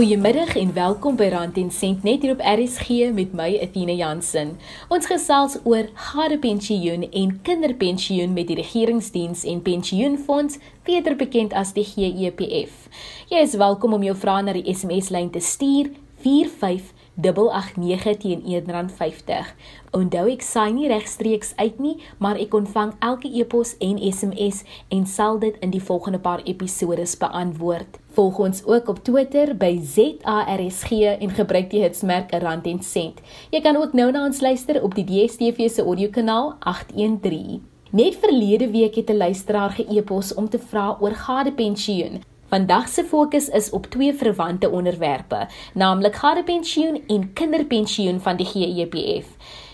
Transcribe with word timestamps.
Goeiemiddag 0.00 0.54
en 0.56 0.70
welkom 0.72 1.16
by 1.20 1.26
Rand 1.28 1.58
en 1.60 1.66
Sent 1.70 2.06
net 2.08 2.22
hier 2.24 2.32
op 2.32 2.40
RSG 2.40 3.10
met 3.12 3.34
my 3.36 3.50
Athena 3.60 3.92
Jansen. 3.92 4.54
Ons 4.88 5.04
gesels 5.10 5.58
oor 5.68 5.90
gadepensioen 5.92 7.04
en 7.04 7.34
kinderpensioen 7.44 8.32
met 8.32 8.48
die 8.48 8.56
regeringsdiens 8.56 9.42
en 9.44 9.60
pensioenfonds, 9.60 10.56
beter 10.88 11.18
bekend 11.20 11.52
as 11.52 11.74
die 11.76 11.84
GEPF. 11.84 12.88
Jy 13.28 13.44
is 13.44 13.58
welkom 13.60 13.98
om 13.98 14.08
jou 14.08 14.16
vrae 14.16 14.46
na 14.46 14.56
die 14.56 14.64
SMS 14.72 15.12
lyn 15.12 15.28
te 15.36 15.44
stuur 15.44 15.92
45 16.24 16.96
889 17.22 18.16
teen 18.22 18.42
R1.50. 18.42 19.52
Onthou 19.96 20.26
ek 20.30 20.44
saai 20.46 20.72
nie 20.72 20.88
regstreeks 20.90 21.52
uit 21.56 21.80
nie, 21.82 21.96
maar 22.18 22.38
ek 22.40 22.54
ontvang 22.54 22.92
elke 23.04 23.28
e-pos 23.28 23.74
en 23.80 23.98
SMS 23.98 24.62
en 24.88 25.06
sal 25.06 25.40
dit 25.42 25.56
in 25.60 25.72
die 25.74 25.82
volgende 25.82 26.20
paar 26.22 26.42
episodes 26.44 27.16
beantwoord. 27.20 27.98
Volg 28.16 28.38
ons 28.38 28.64
ook 28.66 28.88
op 28.88 29.02
Twitter 29.04 29.52
by 29.56 29.76
ZARSG 29.82 30.92
en 31.20 31.34
gebruik 31.36 31.70
die 31.70 31.82
hitsmerk 31.84 32.32
rand 32.42 32.66
en 32.66 32.80
sent. 32.82 33.20
Jy 33.50 33.60
kan 33.64 33.76
ook 33.76 33.92
nou 33.92 34.10
na 34.10 34.24
ons 34.26 34.40
luister 34.40 34.82
op 34.82 34.96
die 34.98 35.06
DStv 35.06 35.68
se 35.70 35.84
audiokanaal 35.84 36.56
813. 36.60 37.60
Net 37.90 38.16
verlede 38.22 38.70
week 38.70 38.94
het 38.94 39.10
'n 39.10 39.16
luisteraar 39.16 39.70
ge-e-pos 39.70 40.34
om 40.34 40.48
te 40.48 40.58
vra 40.58 40.96
oor 41.00 41.14
gadepensioen. 41.14 42.22
Vandag 42.50 42.88
se 42.88 43.04
fokus 43.04 43.48
is 43.48 43.70
op 43.70 43.86
twee 43.86 44.14
verwante 44.14 44.70
onderwerpe, 44.70 45.46
naamlik 45.74 46.16
gadepensioen 46.16 47.02
en 47.06 47.32
kinderpensioen 47.32 48.20
van 48.20 48.36
die 48.36 48.46
GEPF. 48.46 49.26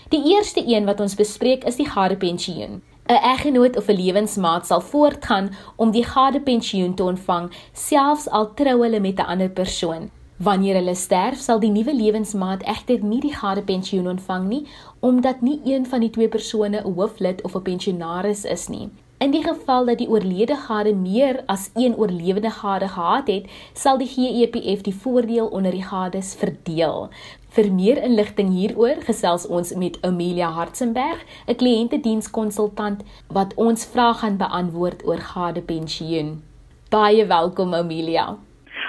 Die 0.09 0.35
eerste 0.35 0.63
een 0.65 0.85
wat 0.85 0.99
ons 0.99 1.15
bespreek 1.15 1.63
is 1.63 1.75
die 1.75 1.87
gadepensioen. 1.89 2.81
'n 3.07 3.23
Eggenoot 3.31 3.77
of 3.77 3.87
'n 3.87 3.97
lewensmaat 4.01 4.67
sal 4.67 4.81
voortgaan 4.81 5.49
om 5.75 5.91
die 5.91 6.03
gadepensioen 6.03 6.93
te 6.95 7.03
ontvang 7.03 7.49
selfs 7.73 8.29
al 8.29 8.53
trou 8.53 8.81
hulle 8.81 8.99
met 8.99 9.19
'n 9.19 9.29
ander 9.33 9.49
persoon. 9.49 10.09
Wanneer 10.37 10.75
hulle 10.75 10.95
sterf, 10.95 11.39
sal 11.39 11.59
die 11.59 11.71
nuwe 11.71 11.95
lewensmaat 11.95 12.63
egter 12.63 13.03
nie 13.03 13.19
die 13.19 13.33
gadepensioen 13.33 14.07
ontvang 14.07 14.47
nie, 14.47 14.67
omdat 14.99 15.41
nie 15.41 15.61
een 15.63 15.85
van 15.85 15.99
die 15.99 16.09
twee 16.09 16.27
persone 16.27 16.77
'n 16.77 16.93
hooflid 16.93 17.43
of 17.43 17.55
'n 17.55 17.61
pensionaris 17.61 18.43
is 18.43 18.67
nie. 18.67 18.89
In 19.17 19.31
die 19.31 19.41
geval 19.41 19.85
dat 19.85 19.97
die 19.97 20.07
oorlede 20.07 20.55
gade 20.55 20.91
meer 20.95 21.39
as 21.49 21.71
een 21.75 21.95
oorlewende 21.95 22.49
gade 22.49 22.87
gehad 22.87 23.27
het, 23.27 23.45
sal 23.73 23.97
die 23.97 24.07
GEPF 24.07 24.81
die 24.85 24.93
voordeel 24.93 25.47
onder 25.47 25.71
die 25.73 25.83
gades 25.83 26.35
verdeel. 26.37 27.07
Vir 27.55 27.71
meer 27.73 27.97
inligting 27.97 28.51
hieroor 28.53 28.99
gesels 29.07 29.47
ons 29.47 29.71
met 29.73 29.97
Amelia 30.05 30.49
Hartzenberg, 30.53 31.23
'n 31.47 31.55
kliëntedienskonsultant 31.55 33.01
wat 33.27 33.53
ons 33.55 33.85
vrae 33.85 34.13
gaan 34.13 34.37
beantwoord 34.37 35.01
oor 35.05 35.17
gadepensioen. 35.33 36.43
Baie 36.89 37.25
welkom 37.25 37.73
Amelia. 37.73 38.37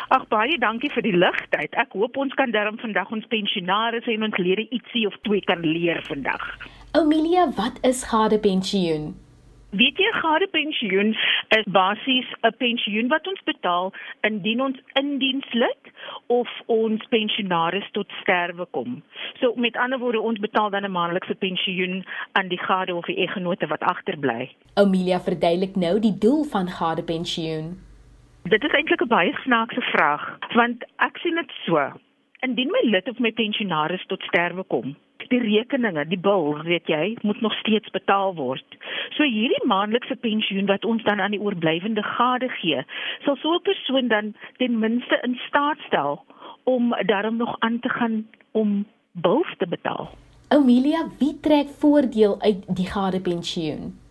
Ag 0.09 0.29
baie 0.29 0.59
dankie 0.59 0.91
vir 0.91 1.03
die 1.03 1.17
ligtheid. 1.17 1.73
Ek 1.73 1.93
hoop 1.93 2.17
ons 2.17 2.35
kan 2.35 2.51
darm 2.51 2.77
vandag 2.79 3.11
ons 3.11 3.27
pensionaars 3.27 4.07
en 4.07 4.23
ons 4.23 4.37
lede 4.37 4.69
ietsie 4.69 5.07
of 5.07 5.17
twee 5.23 5.41
kan 5.41 5.61
leer 5.61 6.05
vandag. 6.09 6.45
Amelia, 6.93 7.49
wat 7.57 7.79
is 7.83 8.05
gadepensioen? 8.05 9.28
Weet 9.71 9.99
jy 10.01 10.09
gade 10.17 10.47
pensioen 10.49 11.11
is 11.57 11.67
basies 11.69 12.29
'n 12.41 12.55
pensioen 12.57 13.09
wat 13.09 13.27
ons 13.27 13.41
betaal 13.45 13.93
indien 14.21 14.61
ons 14.61 14.79
indienslid 14.95 15.91
of 16.27 16.49
ons 16.67 17.05
pensionaris 17.09 17.91
tot 17.93 18.09
sterwe 18.21 18.67
kom. 18.71 19.03
So 19.41 19.53
met 19.57 19.77
ander 19.77 19.99
woorde 19.99 20.21
ons 20.21 20.39
betaal 20.39 20.71
dan 20.71 20.85
'n 20.85 20.91
maandelikse 20.91 21.35
pensioen 21.35 22.05
aan 22.33 22.49
die 22.49 22.59
gade 22.59 22.95
of 22.95 23.05
die 23.05 23.17
eggenote 23.17 23.67
wat 23.67 23.81
agterbly. 23.81 24.51
Amelia 24.75 25.21
verduidelik 25.21 25.77
nou 25.77 26.01
die 26.01 26.19
doel 26.19 26.45
van 26.45 26.69
gade 26.69 27.03
pensioen. 27.03 27.77
Dit 28.45 28.65
is 28.65 28.73
eintlik 28.73 29.03
'n 29.03 29.09
baie 29.09 29.33
snaakse 29.45 29.81
vraag 29.81 30.39
want 30.55 30.85
ek 30.97 31.19
sien 31.19 31.35
dit 31.35 31.53
so. 31.67 31.93
Indien 32.41 32.71
my 32.71 32.91
lid 32.91 33.09
of 33.09 33.19
my 33.19 33.33
pensionaris 33.33 34.07
tot 34.07 34.23
sterwe 34.23 34.65
kom, 34.65 34.97
die 35.31 35.41
rekeninge, 35.41 36.05
die 36.09 36.19
bil, 36.19 36.63
weet 36.65 36.87
jy, 36.87 37.17
moet 37.23 37.41
nog 37.41 37.55
steeds 37.61 37.91
betaal 37.91 38.35
word. 38.35 38.77
So 39.17 39.23
hierdie 39.23 39.67
maandelikse 39.67 40.17
pensioen 40.17 40.67
wat 40.67 40.85
ons 40.85 41.05
dan 41.05 41.21
aan 41.21 41.37
die 41.37 41.41
oorblywende 41.41 42.03
gade 42.03 42.49
gee, 42.61 42.85
sal 43.25 43.37
so 43.37 43.55
'n 43.55 43.63
persoon 43.63 44.09
dan 44.09 44.35
ten 44.57 44.79
minste 44.79 45.21
in 45.23 45.39
staat 45.49 45.79
stel 45.87 46.25
om 46.65 46.95
daarom 47.07 47.37
nog 47.37 47.57
aan 47.59 47.81
te 47.81 47.89
gaan 47.89 48.27
om 48.53 48.87
bils 49.13 49.55
te 49.59 49.67
betaal. 49.67 50.11
Amelia, 50.49 51.07
wie 51.19 51.41
trek 51.41 51.69
voordeel 51.69 52.41
uit 52.41 52.65
die 52.77 52.87
gade 52.87 53.21
pensioen? 53.21 54.08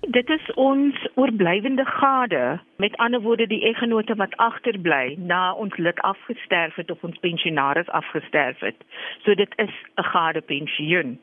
Dit 0.00 0.28
is 0.28 0.52
ons 0.54 1.08
oorblywende 1.14 1.84
gade, 1.84 2.60
met 2.76 2.96
ander 2.96 3.20
woorde 3.20 3.46
die 3.46 3.60
eggenote 3.68 4.14
wat 4.14 4.36
agterbly 4.36 5.16
na 5.18 5.52
ons 5.52 5.76
lid 5.76 6.00
afgesterf 6.00 6.74
het 6.74 6.90
of 6.90 7.02
ons 7.04 7.18
pensionaris 7.20 7.88
afgesterf 7.88 8.60
het. 8.60 8.76
So 9.24 9.34
dit 9.34 9.52
is 9.56 9.74
'n 9.96 10.02
gade 10.02 10.40
pensioen. 10.40 11.18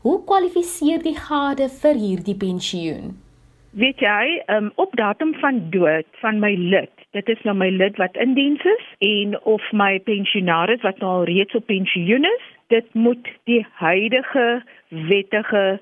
Hoe 0.00 0.24
kwalifiseer 0.24 1.02
die 1.02 1.16
gade 1.16 1.68
vir 1.68 1.94
hierdie 1.94 2.36
pensioen? 2.36 3.20
Weet 3.70 4.00
jy, 4.00 4.42
um, 4.46 4.72
op 4.74 4.96
datum 4.96 5.34
van 5.34 5.70
dood 5.70 6.06
van 6.20 6.38
my 6.38 6.54
lid, 6.54 6.90
dit 7.10 7.28
is 7.28 7.42
nou 7.42 7.56
my 7.56 7.68
lid 7.68 7.96
wat 7.96 8.16
in 8.16 8.34
diens 8.34 8.64
is 8.64 8.84
en 8.98 9.44
of 9.44 9.62
my 9.72 10.00
pensionaris 10.00 10.82
wat 10.82 10.98
nou 10.98 11.10
al 11.10 11.24
reeds 11.24 11.54
op 11.54 11.66
pensioen 11.66 12.24
is, 12.24 12.44
dit 12.66 12.94
moet 12.94 13.28
die 13.44 13.66
huidige 13.72 14.62
wettige 14.88 15.80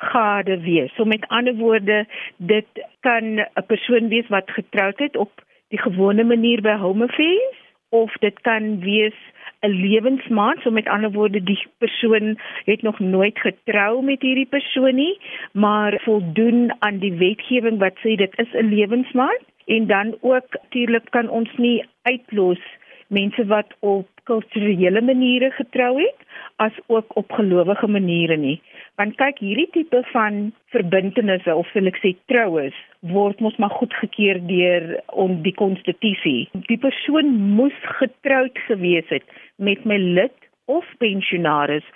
gade 0.00 0.60
wees. 0.60 0.92
So 0.96 1.04
met 1.04 1.28
ander 1.28 1.54
woorde, 1.54 2.06
dit 2.36 2.66
kan 3.00 3.24
'n 3.38 3.66
persoon 3.66 4.08
wees 4.08 4.28
wat 4.28 4.50
getroud 4.50 4.98
het 4.98 5.16
op 5.16 5.32
die 5.68 5.80
gewone 5.80 6.24
manier 6.24 6.60
by 6.60 6.76
home 6.76 7.04
affairs 7.04 7.58
of 7.88 8.12
dit 8.12 8.40
kan 8.40 8.80
wees 8.80 9.14
'n 9.60 9.68
lewensmaat, 9.68 10.58
so 10.62 10.70
met 10.70 10.88
ander 10.88 11.12
woorde 11.12 11.42
die 11.42 11.66
persoon 11.78 12.38
het 12.64 12.82
nog 12.82 12.98
nooit 12.98 13.38
getrou 13.38 14.02
met 14.04 14.22
hierdie 14.22 14.46
persoon 14.46 14.94
nie, 14.94 15.20
maar 15.52 16.00
voldoen 16.04 16.72
aan 16.78 16.98
die 16.98 17.12
wetgewing 17.12 17.78
wat 17.78 17.96
sê 17.98 18.16
dit 18.16 18.38
is 18.38 18.52
'n 18.52 18.68
lewensmaat 18.68 19.44
en 19.66 19.86
dan 19.86 20.16
ook 20.20 20.48
natuurlik 20.50 21.10
kan 21.10 21.28
ons 21.28 21.50
nie 21.56 21.84
uitlos 22.02 22.62
mense 23.06 23.46
wat 23.46 23.74
op 23.78 24.08
kulturele 24.30 25.02
maniere 25.02 25.50
getrou 25.58 25.96
het 26.00 26.26
as 26.62 26.76
ook 26.86 27.16
op 27.20 27.32
gelowige 27.38 27.88
maniere 27.98 28.38
nie 28.40 28.58
want 29.00 29.16
kyk 29.16 29.38
hierdie 29.40 29.68
tipe 29.72 30.02
van 30.12 30.50
verbintenisse 30.74 31.54
of 31.56 31.68
wil 31.76 31.88
ek 31.88 31.98
sê 32.02 32.12
troues 32.32 32.76
word 33.14 33.40
mos 33.40 33.56
maar 33.62 33.72
goedgekeur 33.78 34.42
deur 34.44 34.86
on 35.22 35.38
die 35.46 35.54
konstitusie. 35.56 36.50
Die 36.68 36.78
persoon 36.80 37.32
moes 37.56 37.76
getroud 38.00 38.60
gewees 38.66 39.08
het 39.08 39.24
met 39.56 39.86
my 39.88 39.96
lid 39.96 40.36
of 40.68 40.84
pensionaris 41.00 41.86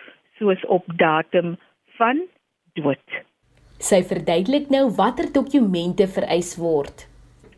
soos 0.41 0.65
op 0.73 0.89
datum 1.01 1.59
van 2.01 2.25
dood. 2.79 3.21
Sy 3.85 4.01
verduidelik 4.09 4.71
nou 4.73 4.87
watter 4.97 5.29
dokumente 5.35 6.09
vereis 6.09 6.55
word. 6.57 7.05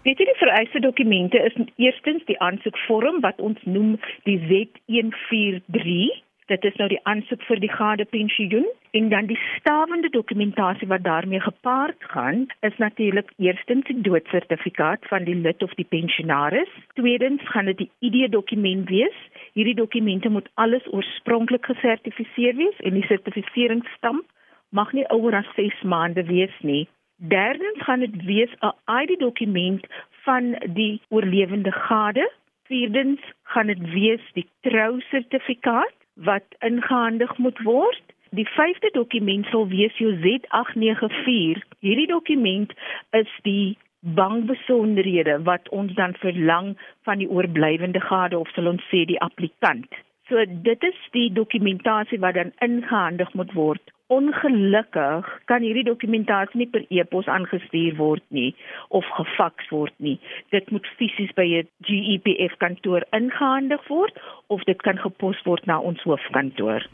Weet 0.07 0.21
jy 0.23 0.25
die 0.29 0.39
vereiste 0.39 0.81
dokumente 0.81 1.39
is 1.43 1.55
eerstens 1.83 2.23
die 2.29 2.39
aansoekvorm 2.39 3.17
wat 3.25 3.41
ons 3.43 3.59
noem 3.67 3.97
die 4.29 4.39
Z143 4.47 6.23
Dit 6.47 6.63
is 6.69 6.77
nou 6.79 6.87
die 6.93 7.01
aansoek 7.11 7.43
vir 7.49 7.59
die 7.59 7.71
gade 7.73 8.05
pensioen 8.15 8.69
en 8.95 9.09
dan 9.11 9.27
die 9.27 9.39
stawende 9.57 10.13
dokumentasie 10.15 10.87
wat 10.93 11.03
daarmee 11.03 11.41
gepaard 11.43 12.07
gaan 12.13 12.47
is 12.69 12.79
natuurlik 12.79 13.33
eerstens 13.43 13.91
die 13.91 13.99
doodsertifikaat 14.07 15.11
van 15.11 15.27
die 15.27 15.35
lid 15.35 15.63
of 15.67 15.75
die 15.75 15.89
pensionaris. 15.97 16.71
Tweedens 16.95 17.43
gaan 17.51 17.67
dit 17.73 17.83
die 17.83 17.91
ID-dokument 17.99 18.87
wees. 18.89 19.19
Hierdie 19.59 19.75
dokumente 19.75 20.31
moet 20.31 20.47
alles 20.55 20.87
oorspronklik 20.95 21.67
gesertifiseer 21.67 22.55
wees 22.63 22.79
en 22.87 22.95
die 22.95 23.07
sertifiseringsstamp 23.11 24.23
mag 24.71 24.93
nie 24.95 25.09
ouer 25.11 25.43
as 25.43 25.51
6 25.59 25.83
maande 25.83 26.23
wees 26.31 26.55
nie. 26.63 26.87
Derdens 27.17 27.83
gaan 27.83 28.01
dit 28.01 28.25
wees 28.25 28.53
'n 28.61 28.75
ID-dokument 29.03 29.87
van 30.11 30.57
die 30.69 31.01
oorlewende 31.09 31.73
gade. 31.73 32.33
Vierdens 32.63 33.21
gaan 33.43 33.67
dit 33.67 33.91
wees 33.91 34.21
die 34.33 34.49
trousertifikaat 34.61 35.95
wat 36.15 36.45
ingehandig 36.59 37.37
moet 37.39 37.59
word. 37.63 38.03
Die 38.31 38.49
vyfde 38.49 38.91
dokument 38.93 39.47
sal 39.47 39.69
wees 39.69 39.97
jou 39.97 40.13
Z894. 40.13 41.63
Hierdie 41.79 42.07
dokument 42.07 42.73
is 43.11 43.39
die 43.43 43.79
bankbesonderhede 44.01 45.43
wat 45.43 45.69
ons 45.69 45.95
dan 45.95 46.15
verlang 46.15 46.77
van 47.03 47.19
die 47.19 47.29
oorblywende 47.29 48.01
gade 48.01 48.39
of 48.39 48.49
sal 48.49 48.67
ons 48.67 48.83
sê 48.93 49.05
die 49.05 49.21
applikant. 49.21 49.89
So 50.29 50.45
dit 50.47 50.83
is 50.83 50.99
die 51.11 51.33
dokumentasie 51.33 52.19
wat 52.19 52.35
dan 52.35 52.53
ingehandig 52.59 53.33
moet 53.33 53.53
word. 53.53 53.93
Ongelukkig 54.09 55.27
kan 55.51 55.65
hierdie 55.67 55.83
dokumentasie 55.87 56.61
nie 56.61 56.69
per 56.71 56.85
e-pos 56.95 57.27
aangestuur 57.27 57.97
word 57.99 58.23
nie 58.31 58.53
of 58.95 59.07
gefaks 59.17 59.67
word 59.75 59.95
nie. 59.99 60.15
Dit 60.55 60.71
moet 60.71 60.87
fisies 60.99 61.33
by 61.35 61.47
'n 61.63 61.69
GEPF 61.89 62.55
kantoor 62.63 63.03
ingehandig 63.11 63.83
word 63.89 64.15
of 64.47 64.63
dit 64.65 64.83
kan 64.83 64.99
gepos 64.99 65.43
word 65.45 65.67
na 65.67 65.81
ons 65.81 66.03
hoofkantoor. 66.03 66.87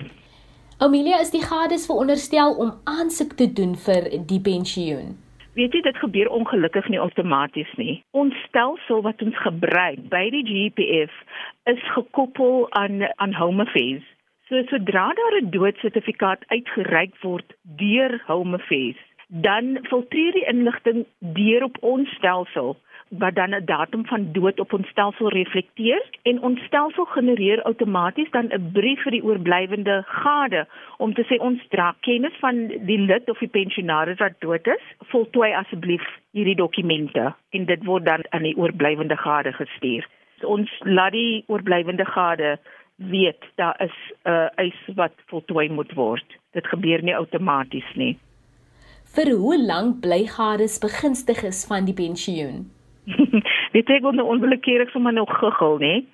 Amelia 0.78 1.20
is 1.20 1.30
die 1.30 1.44
gades 1.44 1.86
veronderstel 1.86 2.56
om 2.56 2.72
aansoek 2.84 3.32
te 3.36 3.52
doen 3.52 3.76
vir 3.76 4.08
die 4.26 4.40
pensioen. 4.40 5.18
Weet 5.52 5.74
jy 5.76 5.82
dit 5.84 5.96
gebeur 6.00 6.28
ongelukkig 6.32 6.88
nie 6.88 7.00
outomaties 7.00 7.72
nie. 7.76 8.00
Ons 8.16 8.34
stelsel 8.48 9.02
wat 9.04 9.20
ons 9.22 9.36
gebruik 9.44 10.00
by 10.08 10.30
die 10.32 10.44
GPF 10.48 11.12
is 11.68 11.82
gekoppel 11.92 12.66
aan 12.70 13.04
aan 13.16 13.34
Home 13.36 13.62
Affairs. 13.62 14.11
So 14.48 14.62
sodra 14.70 15.12
daar 15.14 15.34
'n 15.40 15.50
doodsertifikaat 15.50 16.44
uitgereik 16.46 17.14
word 17.22 17.54
deur 17.62 18.22
Home 18.26 18.56
Affairs, 18.56 19.02
dan 19.28 19.78
filtreer 19.82 20.32
die 20.32 20.48
inligting 20.54 21.06
deur 21.18 21.62
op 21.62 21.76
ons 21.80 22.08
stelsel 22.18 22.76
wat 23.08 23.34
dan 23.34 23.54
'n 23.54 23.64
datum 23.64 24.06
van 24.06 24.32
dood 24.32 24.60
op 24.60 24.72
ons 24.72 24.88
stelsel 24.88 25.28
reflekteer 25.28 26.02
en 26.22 26.42
ons 26.42 26.60
stelsel 26.64 27.04
genereer 27.04 27.62
outomaties 27.62 28.30
dan 28.30 28.46
'n 28.50 28.72
brief 28.72 29.02
vir 29.02 29.12
die 29.12 29.24
oorblywende 29.24 30.02
gade 30.06 30.66
om 30.96 31.14
te 31.14 31.24
sê 31.24 31.38
ons 31.38 31.68
dra 31.68 31.94
kennis 32.00 32.36
van 32.40 32.66
die 32.66 32.98
lid 32.98 33.30
of 33.30 33.38
die 33.38 33.48
pensionaris 33.48 34.18
wat 34.18 34.40
dood 34.40 34.66
is. 34.66 34.84
Voltooi 34.98 35.52
asseblief 35.52 36.06
hierdie 36.32 36.56
dokumente 36.56 37.34
en 37.50 37.64
dit 37.64 37.84
word 37.84 38.04
dan 38.04 38.22
aan 38.28 38.42
die 38.42 38.56
oorblywende 38.56 39.16
gade 39.16 39.52
gestuur. 39.52 40.06
So 40.40 40.46
ons 40.46 40.70
laat 40.80 41.12
die 41.12 41.44
oorblywende 41.46 42.04
gade 42.04 42.58
weet 43.10 43.42
daar 43.56 43.76
is 43.80 43.96
'n 44.24 44.30
uh, 44.30 44.48
eis 44.54 44.80
wat 44.94 45.12
voltooi 45.26 45.68
moet 45.68 45.92
word. 45.94 46.26
Dit 46.52 46.66
gebeur 46.66 47.02
nie 47.02 47.16
outomaties 47.16 47.94
nie. 47.94 48.18
Vir 49.14 49.30
hoe 49.36 49.58
lank 49.62 50.00
bly 50.00 50.26
gades 50.26 50.78
begunstigdes 50.78 51.66
van 51.66 51.84
die 51.84 51.94
pensioen? 51.94 52.70
Dit 53.76 53.90
ek 53.90 54.02
word 54.02 54.16
nou 54.16 54.28
onwillekeurig 54.28 54.90
sommer 54.90 55.12
nog 55.12 55.32
gegil, 55.38 55.78
nê? 55.78 56.04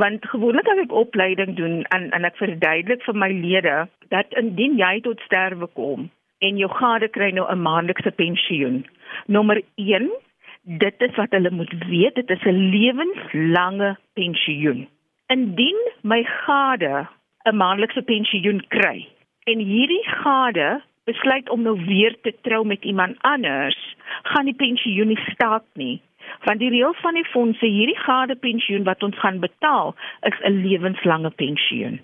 Want 0.00 0.24
gewoonlik 0.30 0.68
as 0.68 0.78
ek 0.84 0.92
opleiding 0.92 1.56
doen 1.56 1.82
en 1.94 2.10
en 2.10 2.24
ek 2.24 2.36
verduidelik 2.36 3.02
vir 3.02 3.14
my 3.14 3.28
lede 3.32 3.88
dat 4.08 4.32
indien 4.40 4.78
jy 4.78 5.00
tot 5.04 5.20
sterwe 5.26 5.68
kom 5.74 6.08
en 6.38 6.60
jou 6.60 6.70
gade 6.70 7.08
kry 7.08 7.30
nou 7.34 7.46
'n 7.50 7.62
maandelikse 7.62 8.10
pensioen. 8.10 8.86
Nommer 9.26 9.62
1, 9.76 10.10
dit 10.62 11.02
is 11.02 11.16
wat 11.16 11.30
hulle 11.30 11.50
moet 11.50 11.74
weet, 11.88 12.14
dit 12.14 12.30
is 12.30 12.44
'n 12.44 12.70
lewenslange 12.74 13.96
pensioen. 14.14 14.86
Indien 15.28 15.78
my 16.02 16.22
gade 16.24 17.06
'n 17.44 17.56
maandelikse 17.56 18.02
pensioen 18.02 18.60
kry 18.68 19.06
en 19.44 19.58
hierdie 19.58 20.04
gade 20.04 20.82
besluit 21.04 21.48
om 21.48 21.62
nou 21.62 21.76
weer 21.84 22.16
te 22.22 22.32
trou 22.42 22.64
met 22.64 22.84
iemand 22.84 23.16
anders, 23.20 23.96
gaan 24.22 24.44
die 24.44 24.54
pensioen 24.54 25.08
nie 25.08 25.20
staak 25.32 25.64
nie 25.74 26.00
want 26.44 26.58
die 26.58 26.70
reël 26.70 26.94
van 27.02 27.14
die 27.14 27.24
fondse 27.24 27.66
hierdie 27.66 27.98
gade 27.98 28.36
pensioen 28.36 28.84
wat 28.84 29.02
ons 29.02 29.18
gaan 29.18 29.40
betaal 29.40 29.94
is 30.30 30.38
'n 30.44 30.62
lewenslange 30.64 31.30
pensioen. 31.30 32.00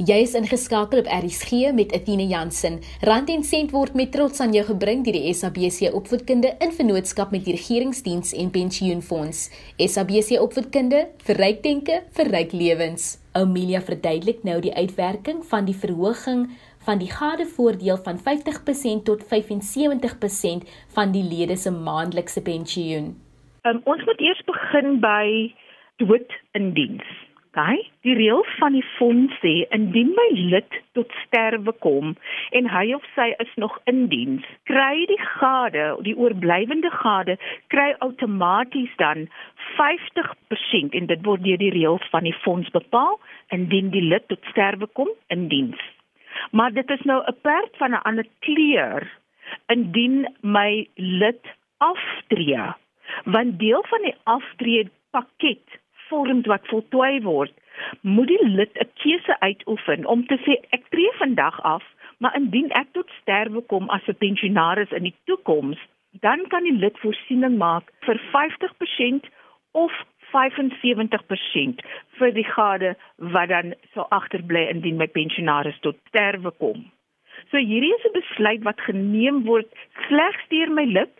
Jy 0.00 0.22
is 0.24 0.32
ingeskakel 0.32 1.02
op 1.02 1.08
RSG 1.12 1.68
met 1.76 1.90
Athina 1.92 2.24
Jansen. 2.24 2.78
Rand 3.04 3.28
en 3.28 3.42
sent 3.44 3.74
word 3.76 3.92
met 3.94 4.08
trots 4.14 4.40
aan 4.40 4.54
jou 4.56 4.62
gebring 4.64 5.02
deur 5.04 5.12
die 5.12 5.32
SABC 5.36 5.92
Opvoedkunde 5.92 6.54
in 6.64 6.70
vennootskap 6.72 7.30
met 7.30 7.44
die 7.44 7.52
Regeringsdiens 7.52 8.32
en 8.32 8.48
Pensioenfonds. 8.54 9.50
SABC 9.76 10.40
Opvoedkunde 10.40 11.02
vir 11.26 11.36
ryk 11.36 11.60
denke 11.66 11.98
vir 12.16 12.30
ryk 12.32 12.54
lewens. 12.56 13.18
Amelia 13.36 13.82
verduidelik 13.84 14.40
nou 14.48 14.60
die 14.64 14.72
uitwerking 14.72 15.42
van 15.50 15.68
die 15.68 15.76
verhoging 15.76 16.46
van 16.88 16.98
die 16.98 17.10
gadevoordeel 17.12 18.00
van 18.06 18.16
50% 18.16 19.04
tot 19.04 19.26
75% 19.28 20.72
van 20.96 21.12
die 21.12 21.26
lede 21.26 21.56
se 21.56 21.70
maandelikse 21.70 22.40
pensioen. 22.42 23.12
Um, 23.68 23.84
ons 23.84 24.00
moet 24.08 24.24
eers 24.24 24.40
begin 24.48 24.96
by 25.04 25.52
dood 26.00 26.32
in 26.56 26.72
diens. 26.72 27.12
Okay? 27.52 27.90
Die 28.00 28.14
reël 28.16 28.46
van 28.56 28.72
die 28.72 28.84
fonds 28.96 29.34
sê 29.42 29.66
indien 29.76 30.08
my 30.16 30.28
lid 30.32 30.76
tot 30.96 31.10
sterwe 31.26 31.74
kom 31.84 32.14
en 32.56 32.68
hy 32.72 32.94
of 32.96 33.04
sy 33.12 33.26
is 33.44 33.50
nog 33.60 33.74
in 33.92 34.06
diens, 34.08 34.46
kry 34.70 35.04
die 35.10 35.20
gade, 35.20 35.82
die 36.06 36.14
oorblywende 36.16 36.88
gade, 36.94 37.36
kry 37.74 37.90
outomaties 38.06 38.94
dan 39.02 39.26
50% 39.76 40.96
en 40.96 41.10
dit 41.12 41.28
word 41.28 41.44
deur 41.44 41.60
die 41.60 41.74
reëls 41.76 42.08
van 42.14 42.24
die 42.24 42.36
fonds 42.40 42.72
bepaal 42.72 43.20
indien 43.52 43.92
die 43.92 44.04
lid 44.06 44.24
tot 44.32 44.40
sterwe 44.54 44.88
kom 44.96 45.12
in 45.28 45.44
diens. 45.52 45.84
Maar 46.56 46.72
dit 46.72 46.88
is 46.96 47.04
nou 47.04 47.20
'n 47.20 47.36
perd 47.44 47.76
van 47.76 47.92
'n 47.92 48.04
ander 48.08 48.26
kleur 48.48 49.04
indien 49.68 50.24
my 50.40 50.88
lid 50.96 51.44
aftree 51.76 52.72
want 53.24 53.58
deel 53.58 53.84
van 53.92 54.02
die 54.02 54.16
aftrede 54.24 54.90
pakket 55.10 55.81
vorm 56.12 56.44
wat 56.52 56.70
voltooi 56.74 57.22
word 57.24 57.56
moet 58.14 58.30
die 58.32 58.44
lid 58.58 58.78
'n 58.84 58.92
keuse 59.02 59.40
uitoefen 59.48 60.06
om 60.14 60.26
te 60.26 60.38
sê 60.44 60.58
ek 60.76 60.88
tree 60.94 61.12
vandag 61.22 61.60
af 61.74 61.84
maar 62.18 62.36
indien 62.40 62.70
ek 62.82 62.88
tot 62.92 63.08
sterwe 63.20 63.60
kom 63.72 63.90
as 63.96 64.08
'n 64.08 64.22
pensionaris 64.24 64.96
in 64.98 65.08
die 65.08 65.18
toekoms 65.24 65.80
dan 66.20 66.46
kan 66.48 66.62
die 66.68 66.78
lid 66.84 66.98
voorsiening 67.04 67.56
maak 67.56 67.92
vir 68.06 68.20
50% 68.32 69.30
of 69.72 69.92
75% 70.32 71.82
vir 72.18 72.32
die 72.36 72.48
gade 72.48 72.94
wat 73.34 73.48
dan 73.48 73.74
sou 73.94 74.06
agterbly 74.08 74.66
indien 74.72 75.00
my 75.00 75.06
pensionaris 75.06 75.78
tot 75.80 75.98
sterwe 76.08 76.52
kom. 76.58 76.84
So 77.50 77.56
hierdie 77.56 77.94
is 77.96 78.06
'n 78.08 78.18
besluit 78.20 78.62
wat 78.68 78.80
geneem 78.88 79.44
word 79.44 79.68
slegs 80.08 80.44
deur 80.48 80.70
my 80.70 80.84
lid 80.84 81.12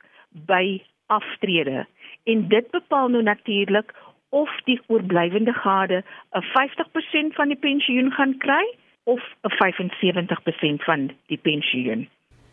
by 0.47 0.65
aftrede 1.07 1.87
en 2.25 2.49
dit 2.49 2.71
bepaal 2.71 3.09
nou 3.09 3.23
natuurlik 3.23 3.93
of 4.33 4.51
die 4.65 4.81
oorblywende 4.87 5.53
gade 5.53 6.03
'n 6.33 6.45
50% 6.57 7.35
van 7.39 7.49
die 7.49 7.61
pensioen 7.69 8.11
gaan 8.13 8.35
kry 8.39 8.65
of 9.05 9.23
'n 9.43 9.55
75% 9.61 10.85
van 10.85 11.11
die 11.27 11.39
pensioen. 11.39 12.09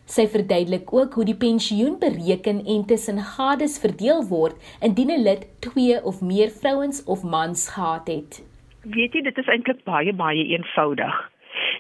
Sy 0.05 0.25
verduidelik 0.27 0.93
ook 0.93 1.13
hoe 1.13 1.25
die 1.25 1.37
pensioen 1.37 1.99
bereken 1.99 2.65
en 2.65 2.85
tussen 2.85 3.19
gades 3.19 3.79
verdeel 3.79 4.23
word 4.29 4.55
indien 4.81 5.11
'n 5.15 5.23
lid 5.23 5.43
2 5.59 6.03
of 6.03 6.21
meer 6.21 6.49
vrouens 6.61 7.03
of 7.03 7.23
mans 7.23 7.69
gehad 7.73 8.07
het. 8.07 8.41
Weet 8.83 9.13
jy, 9.13 9.21
dit 9.21 9.37
is 9.37 9.47
eintlik 9.47 9.83
baie 9.83 10.13
baie 10.13 10.45
eenvoudig. 10.55 11.31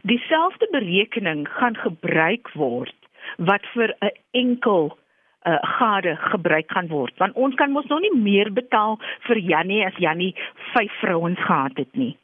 Dieselfde 0.01 0.67
berekening 0.71 1.47
gaan 1.47 1.75
gebruik 1.75 2.51
word 2.53 2.95
wat 3.37 3.65
vir 3.73 3.95
'n 4.01 4.11
enkel 4.31 4.97
uh, 5.45 5.57
gade 5.79 6.15
gebruik 6.31 6.71
gaan 6.71 6.87
word 6.87 7.13
want 7.17 7.35
ons 7.35 7.55
kan 7.55 7.71
mos 7.71 7.87
nog 7.91 8.01
nie 8.05 8.15
meer 8.15 8.51
betaal 8.53 8.99
vir 9.27 9.37
Jannie 9.51 9.85
as 9.85 9.97
Jannie 9.97 10.33
vyf 10.73 10.97
vrouens 11.01 11.39
gehad 11.45 11.77
het 11.77 11.95
nie. 11.95 12.15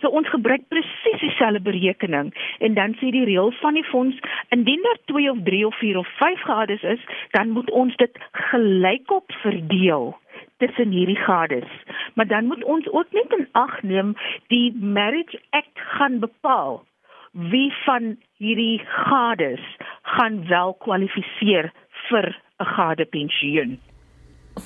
So 0.00 0.10
ons 0.14 0.28
gebruik 0.30 0.68
presies 0.70 1.20
dieselfde 1.20 1.60
berekening 1.64 2.30
en 2.62 2.74
dan 2.74 2.94
sê 3.00 3.10
die 3.14 3.24
reël 3.26 3.50
van 3.58 3.78
die 3.78 3.86
fonds 3.90 4.18
indien 4.54 4.82
daar 4.86 5.00
2 5.10 5.30
of 5.32 5.42
3 5.48 5.64
of 5.66 5.78
4 5.80 5.98
of 5.98 6.08
5 6.20 6.44
gades 6.50 6.82
is, 6.82 7.06
dan 7.34 7.50
moet 7.50 7.70
ons 7.70 7.96
dit 7.96 8.20
gelykop 8.50 9.32
verdeel 9.42 10.12
tussen 10.62 10.90
hierdie 10.94 11.18
gades. 11.18 11.70
Maar 12.14 12.26
dan 12.26 12.46
moet 12.46 12.64
ons 12.64 12.86
ook 12.90 13.10
net 13.12 13.34
in 13.38 13.48
ag 13.52 13.82
neem 13.82 14.14
die 14.54 14.74
Marriage 14.74 15.40
Act 15.50 15.86
gaan 15.98 16.18
bepaal 16.18 16.84
wie 17.32 17.72
van 17.84 18.16
hierdie 18.38 18.80
gades 18.86 19.62
gaan 20.02 20.46
wel 20.48 20.74
kwalifiseer 20.74 21.72
vir 22.08 22.30
'n 22.58 22.66
gade 22.74 23.04
pensioen. 23.04 23.78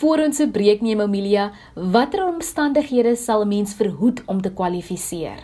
Voor 0.00 0.18
ons 0.24 0.36
se 0.36 0.50
breek 0.50 0.80
neem 0.80 1.00
Amelia, 1.00 1.50
watter 1.74 2.24
omstandighede 2.24 3.14
sal 3.16 3.44
'n 3.44 3.48
mens 3.48 3.76
verhoed 3.76 4.24
om 4.26 4.40
te 4.40 4.52
kwalifiseer? 4.58 5.40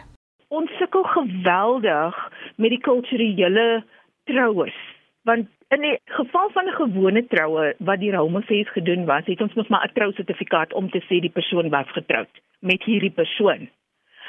Ons 0.49 0.71
sukkel 0.78 1.02
geweldig 1.02 2.14
met 2.57 2.71
die 2.71 2.81
kulturele 2.81 3.85
troues, 4.25 4.78
want 5.23 5.47
in 5.69 5.81
die 5.81 5.99
geval 6.05 6.49
van 6.57 6.64
'n 6.67 6.81
gewone 6.81 7.26
troue 7.26 7.75
wat 7.78 8.00
die 8.00 8.12
Romefees 8.12 8.71
gedoen 8.73 9.05
was, 9.05 9.25
het 9.26 9.40
ons 9.40 9.55
nog 9.55 9.69
maar 9.69 9.85
'n 9.85 9.93
trousertifikaat 9.93 10.73
om 10.73 10.90
te 10.90 11.02
sê 11.09 11.21
die 11.21 11.37
persoon 11.38 11.69
was 11.69 11.90
getroud 11.93 12.33
met 12.61 12.83
hierdie 12.83 13.17
persoon. 13.21 13.69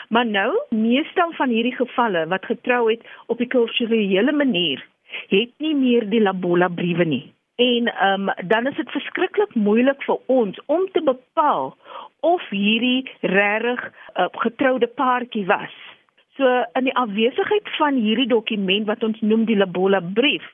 Maar 0.09 0.25
nou, 0.25 0.51
meestal 0.69 1.31
van 1.31 1.49
hierdie 1.49 1.75
gevalle 1.75 2.27
wat 2.27 2.45
getrou 2.45 2.91
het 2.91 3.01
op 3.25 3.37
die 3.37 3.47
kulturele 3.47 4.31
manier, 4.31 4.85
het 5.27 5.49
nie 5.57 5.75
meer 5.75 6.09
die 6.09 6.21
labola 6.21 6.67
briewe 6.67 7.05
nie 7.05 7.33
en 7.59 7.91
um, 8.07 8.31
dan 8.47 8.67
is 8.67 8.75
dit 8.75 8.91
verskriklik 8.91 9.55
moeilik 9.55 10.03
vir 10.07 10.19
ons 10.31 10.59
om 10.65 10.85
te 10.91 11.01
bepaal 11.03 11.73
of 12.19 12.43
hierdie 12.49 13.03
regtig 13.21 13.81
'n 13.83 14.21
uh, 14.21 14.27
getroude 14.43 14.87
paartjie 14.87 15.45
was. 15.45 15.75
So 16.37 16.47
in 16.79 16.83
die 16.87 16.95
afwesigheid 16.95 17.67
van 17.77 17.95
hierdie 17.99 18.27
dokument 18.27 18.85
wat 18.87 19.03
ons 19.03 19.19
noem 19.21 19.43
die 19.45 19.57
Labola 19.57 19.99
brief, 19.99 20.45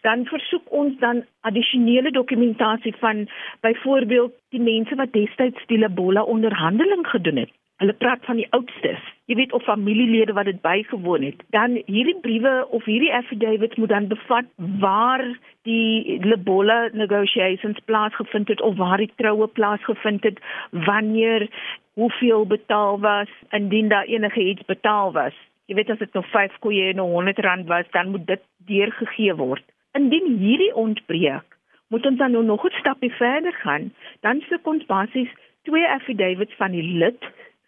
dan 0.00 0.24
versoek 0.24 0.72
ons 0.72 0.96
dan 0.98 1.24
addisionele 1.40 2.10
dokumentasie 2.10 2.94
van 2.96 3.28
byvoorbeeld 3.60 4.32
die 4.48 4.60
mense 4.60 4.94
wat 4.94 5.12
destyds 5.12 5.66
die 5.66 5.78
Labola 5.78 6.22
onderhandeling 6.22 7.06
gedoen 7.06 7.36
het. 7.36 7.52
Hulle 7.82 7.92
praat 7.98 8.22
van 8.24 8.38
die 8.38 8.46
oudstes. 8.54 9.02
Jy 9.26 9.34
weet 9.34 9.52
of 9.52 9.64
familielede 9.66 10.32
wat 10.36 10.46
dit 10.46 10.60
bygewoon 10.62 11.24
het. 11.26 11.40
Dan 11.50 11.80
hierdie 11.86 12.18
briewe 12.22 12.52
of 12.70 12.84
hierdie 12.84 13.12
affidavits 13.14 13.76
moet 13.76 13.88
dan 13.88 14.06
bevat 14.06 14.46
waar 14.78 15.24
die 15.66 16.18
Lebola 16.22 16.88
negotiations 16.92 17.80
plaasgevind 17.84 18.48
het 18.48 18.60
of 18.60 18.76
waar 18.76 19.02
die 19.02 19.10
troue 19.16 19.46
plaasgevind 19.46 20.22
het, 20.22 20.38
wanneer 20.70 21.48
hoeveel 21.94 22.46
betaal 22.46 23.00
was 23.00 23.28
indien 23.50 23.88
daar 23.88 24.04
enige 24.04 24.40
iets 24.40 24.64
betaal 24.64 25.12
was. 25.12 25.34
Jy 25.66 25.74
weet 25.74 25.90
as 25.90 25.98
dit 25.98 26.12
nog 26.12 26.26
5 26.30 26.58
koeie 26.60 26.92
en 26.92 26.98
100 26.98 27.38
rand 27.38 27.66
was, 27.66 27.90
dan 27.90 28.10
moet 28.10 28.26
dit 28.26 28.42
deurgegee 28.68 29.34
word. 29.34 29.64
Indien 29.92 30.36
hierdie 30.38 30.74
ontbreek, 30.74 31.56
moet 31.88 32.06
ons 32.06 32.18
dan 32.18 32.30
nou 32.30 32.44
nog 32.44 32.64
'n 32.66 32.78
stapie 32.78 33.12
verder 33.12 33.52
gaan. 33.52 33.92
Dan 34.20 34.44
soek 34.48 34.66
ons 34.66 34.86
basies 34.86 35.32
twee 35.62 35.88
affidavits 35.88 36.54
van 36.56 36.70
die 36.70 36.82
lid 36.82 37.24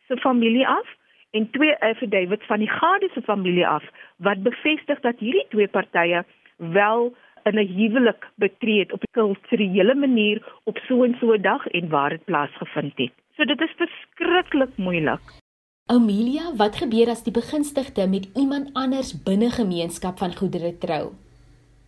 se 0.08 0.16
familie 0.16 0.66
af 0.68 0.88
en 1.30 1.50
twee 1.50 1.76
affidavits 1.76 2.46
van 2.46 2.58
die 2.58 2.70
gade 2.70 3.08
se 3.14 3.22
familie 3.22 3.66
af 3.66 3.84
wat 4.16 4.42
bevestig 4.42 5.00
dat 5.00 5.18
hierdie 5.18 5.46
twee 5.50 5.68
partye 5.68 6.24
wel 6.56 7.14
in 7.48 7.58
'n 7.58 7.72
huwelik 7.78 8.22
betree 8.34 8.78
het 8.78 8.92
op 8.92 9.02
'n 9.02 9.12
kulturele 9.18 9.94
manier 9.94 10.38
op 10.64 10.78
so 10.86 11.04
'n 11.04 11.16
so 11.20 11.32
'n 11.32 11.42
dag 11.42 11.66
en 11.66 11.88
waar 11.88 12.10
dit 12.10 12.24
plaasgevind 12.24 12.92
het. 12.96 13.12
So 13.36 13.44
dit 13.44 13.60
is 13.60 13.74
verskriklik 13.76 14.76
moeilik. 14.76 15.20
Amelia, 15.86 16.54
wat 16.56 16.76
gebeur 16.76 17.08
as 17.08 17.22
die 17.22 17.32
begunstigde 17.32 18.08
met 18.08 18.30
iemand 18.34 18.70
anders 18.72 19.22
binne 19.22 19.50
gemeenskap 19.50 20.18
van 20.18 20.36
goedere 20.36 20.78
trou? 20.78 21.12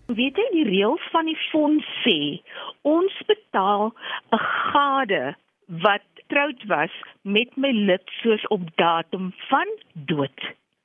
Weet 0.07 0.37
jy 0.37 0.49
die 0.53 0.69
reëls 0.69 1.09
van 1.11 1.25
die 1.25 1.41
fonds 1.51 1.87
sê 2.05 2.41
ons 2.83 3.15
betaal 3.27 3.93
'n 4.31 4.45
gade 4.73 5.35
wat 5.67 6.07
getroud 6.29 6.65
was 6.67 6.91
met 7.23 7.57
my 7.57 7.71
lid 7.73 8.03
soos 8.23 8.47
op 8.47 8.61
datum 8.77 9.33
van 9.49 9.67
dood. 9.93 10.41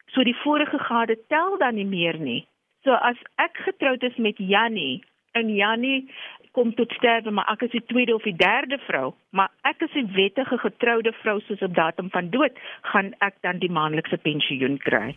So 0.08 0.24
die 0.24 0.36
vorige 0.44 0.80
gade 0.80 1.18
tel 1.28 1.58
dan 1.58 1.76
nie 1.76 1.86
meer 1.86 2.18
nie. 2.20 2.48
So 2.84 2.92
as 2.92 3.18
ek 3.36 3.58
getroud 3.66 4.04
is 4.04 4.16
met 4.16 4.38
Jannie 4.38 5.04
en 5.32 5.50
Jannie 5.56 6.10
kom 6.52 6.74
tot 6.76 6.92
sterwe 6.92 7.32
maar 7.32 7.50
ek 7.52 7.66
is 7.68 7.72
die 7.72 7.84
tweede 7.88 8.16
of 8.16 8.24
die 8.24 8.36
derde 8.36 8.78
vrou, 8.88 9.14
maar 9.32 9.52
ek 9.64 9.82
is 9.82 9.96
'n 9.96 10.14
wettige 10.16 10.58
getroude 10.58 11.12
vrou 11.12 11.40
soos 11.42 11.62
op 11.62 11.76
datum 11.76 12.10
van 12.10 12.30
dood, 12.30 12.56
gaan 12.82 13.14
ek 13.20 13.36
dan 13.42 13.60
die 13.60 13.72
maandelikse 13.72 14.18
pensioen 14.18 14.78
kry. 14.78 15.16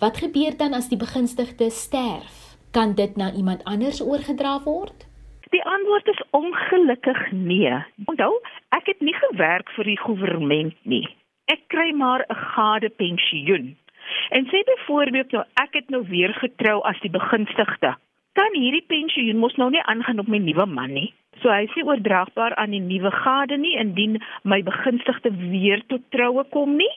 Wat 0.00 0.16
gebeur 0.16 0.56
dan 0.56 0.72
as 0.74 0.88
die 0.88 0.98
begunstigde 0.98 1.70
sterf? 1.70 2.56
Kan 2.72 2.94
dit 2.94 3.16
na 3.16 3.32
iemand 3.32 3.64
anders 3.64 4.00
oorgedra 4.00 4.62
word? 4.64 5.06
Die 5.54 5.62
antwoord 5.64 6.08
is 6.08 6.22
ongelukkig 6.30 7.30
nee. 7.30 7.74
Onthou, 8.04 8.32
ek 8.74 8.86
het 8.90 9.00
nie 9.00 9.14
gewerk 9.14 9.70
vir 9.76 9.84
die 9.84 9.98
regering 10.02 10.72
nie. 10.82 11.04
Ek 11.46 11.62
kry 11.70 11.92
maar 11.94 12.24
'n 12.28 12.34
gade 12.34 12.90
pensioen. 12.90 13.76
En 14.30 14.46
sê 14.50 14.62
byvoorbeeld 14.64 15.32
nou 15.32 15.44
ek 15.54 15.72
het 15.72 15.88
nou 15.90 16.02
weer 16.08 16.34
getrou 16.34 16.82
as 16.82 17.00
die 17.00 17.10
begunstigde. 17.10 17.94
Kan 18.32 18.52
hierdie 18.52 18.84
pensioen 18.86 19.38
mos 19.38 19.54
nou 19.56 19.70
nie 19.70 19.82
aangaan 19.82 20.18
op 20.18 20.28
my 20.28 20.38
nuwe 20.38 20.66
man 20.66 20.92
nie. 20.92 21.14
So 21.42 21.48
hy 21.48 21.68
nie 21.74 21.84
oordraagbaar 21.84 22.54
aan 22.54 22.70
die 22.70 22.80
nuwe 22.80 23.10
gade 23.10 23.56
nie 23.56 23.76
indien 23.76 24.22
my 24.42 24.62
begunstigde 24.62 25.30
weer 25.30 25.82
tot 25.86 26.02
troue 26.10 26.44
kom 26.50 26.76
nie 26.76 26.92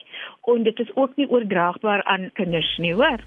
en 0.46 0.62
dit 0.62 0.80
is 0.80 0.96
ook 0.96 1.16
nie 1.16 1.28
oordraagbaar 1.28 2.02
aan 2.04 2.30
kinders 2.32 2.78
nie, 2.78 2.94
hoor. 2.94 3.20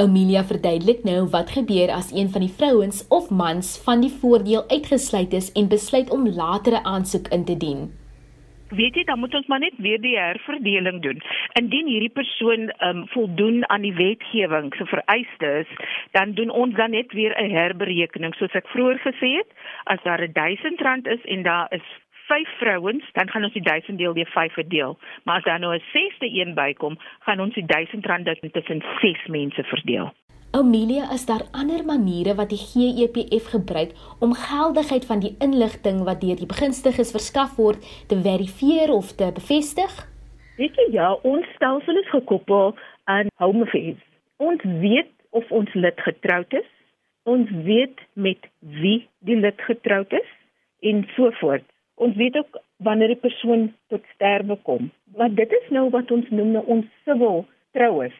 Amelia 0.00 0.40
verduidelik 0.48 1.02
nou 1.04 1.26
wat 1.32 1.50
gebeur 1.52 1.90
as 1.92 2.08
een 2.16 2.30
van 2.32 2.40
die 2.40 2.54
vrouens 2.58 3.02
of 3.12 3.26
mans 3.30 3.74
van 3.84 4.00
die 4.00 4.12
voordeel 4.20 4.62
uitgesluit 4.70 5.34
is 5.36 5.50
en 5.52 5.68
besluit 5.68 6.08
om 6.16 6.28
latere 6.28 6.80
aansoek 6.88 7.28
in 7.36 7.44
te 7.44 7.56
dien. 7.56 7.82
Weet 8.70 8.96
jy, 8.96 9.04
dan 9.04 9.18
moet 9.18 9.34
ons 9.34 9.46
maar 9.50 9.60
net 9.60 9.76
weer 9.76 10.00
die 10.00 10.14
herverdeling 10.16 11.02
doen. 11.02 11.20
Indien 11.60 11.90
hierdie 11.90 12.12
persoon 12.16 12.70
um, 12.86 13.02
voldoen 13.12 13.64
aan 13.68 13.84
die 13.84 13.94
wetgewing 13.94 14.70
se 14.78 14.86
vereistes, 14.86 15.68
dan 16.16 16.32
doen 16.38 16.50
ons 16.50 16.74
dan 16.78 16.96
net 16.96 17.12
weer 17.12 17.34
'n 17.36 17.50
herberekening 17.50 18.34
soos 18.34 18.54
ek 18.54 18.72
vroeër 18.72 19.02
gesê 19.04 19.36
het. 19.36 19.50
As 19.84 20.00
daar 20.02 20.22
'n 20.22 20.32
R1000 20.32 21.12
is 21.12 21.24
en 21.24 21.42
daar 21.42 21.66
is 21.70 21.84
5 22.30 22.48
vrouens, 22.58 23.04
dan 23.12 23.30
gaan 23.30 23.44
ons 23.44 23.52
die 23.58 23.62
1000 23.62 23.98
deel 23.98 24.14
deur 24.14 24.30
5 24.34 24.52
verdeel. 24.52 24.98
Maar 25.24 25.36
as 25.36 25.44
daar 25.44 25.58
nou 25.58 25.74
'n 25.74 25.82
sesde 25.92 26.28
een 26.38 26.54
bykom, 26.54 26.98
gaan 27.26 27.40
ons 27.40 27.54
die 27.54 27.66
1000 27.66 28.06
rand 28.06 28.28
tussen 28.52 28.82
6 29.00 29.26
mense 29.26 29.62
verdeel. 29.62 30.12
Amelia, 30.52 31.04
is 31.12 31.26
daar 31.26 31.44
ander 31.50 31.84
maniere 31.84 32.34
wat 32.34 32.48
die 32.50 32.58
GEPF 32.58 33.44
gebruik 33.50 33.90
om 34.18 34.32
geldigheid 34.34 35.04
van 35.06 35.20
die 35.20 35.36
inligting 35.38 36.02
wat 36.08 36.20
deur 36.20 36.36
die 36.36 36.50
begunstigdes 36.52 37.12
verskaf 37.14 37.56
word 37.56 37.78
te 38.10 38.16
verifieer 38.18 38.90
of 38.90 39.12
te 39.12 39.30
bevestig? 39.34 39.92
Weet 40.56 40.74
jy 40.74 40.86
ja, 40.90 41.12
ons 41.22 41.46
stelsel 41.54 41.96
is 42.02 42.10
gekoppel 42.10 42.74
aan 43.04 43.30
Home 43.34 43.62
Affairs. 43.62 44.02
Ons 44.36 44.62
weet 44.62 45.12
of 45.30 45.50
ons 45.50 45.74
lid 45.74 46.00
getroud 46.00 46.52
is. 46.52 46.68
Ons 47.22 47.50
weet 47.64 48.02
met 48.12 48.50
wie 48.60 49.08
die 49.18 49.36
lid 49.36 49.60
getroud 49.70 50.12
is 50.12 50.30
en 50.80 51.06
so 51.14 51.30
voort. 51.30 51.66
Ons 52.00 52.16
weet 52.16 52.36
ook 52.36 52.60
wanneer 52.86 53.12
die 53.12 53.22
persoon 53.22 53.72
tot 53.92 54.04
sterwe 54.14 54.56
kom. 54.68 54.90
Maar 55.16 55.34
dit 55.34 55.52
is 55.52 55.66
nou 55.68 55.90
wat 55.92 56.10
ons 56.10 56.28
noem 56.32 56.52
nou 56.56 56.62
ons 56.74 56.86
siviel 57.04 57.42
troues. 57.76 58.14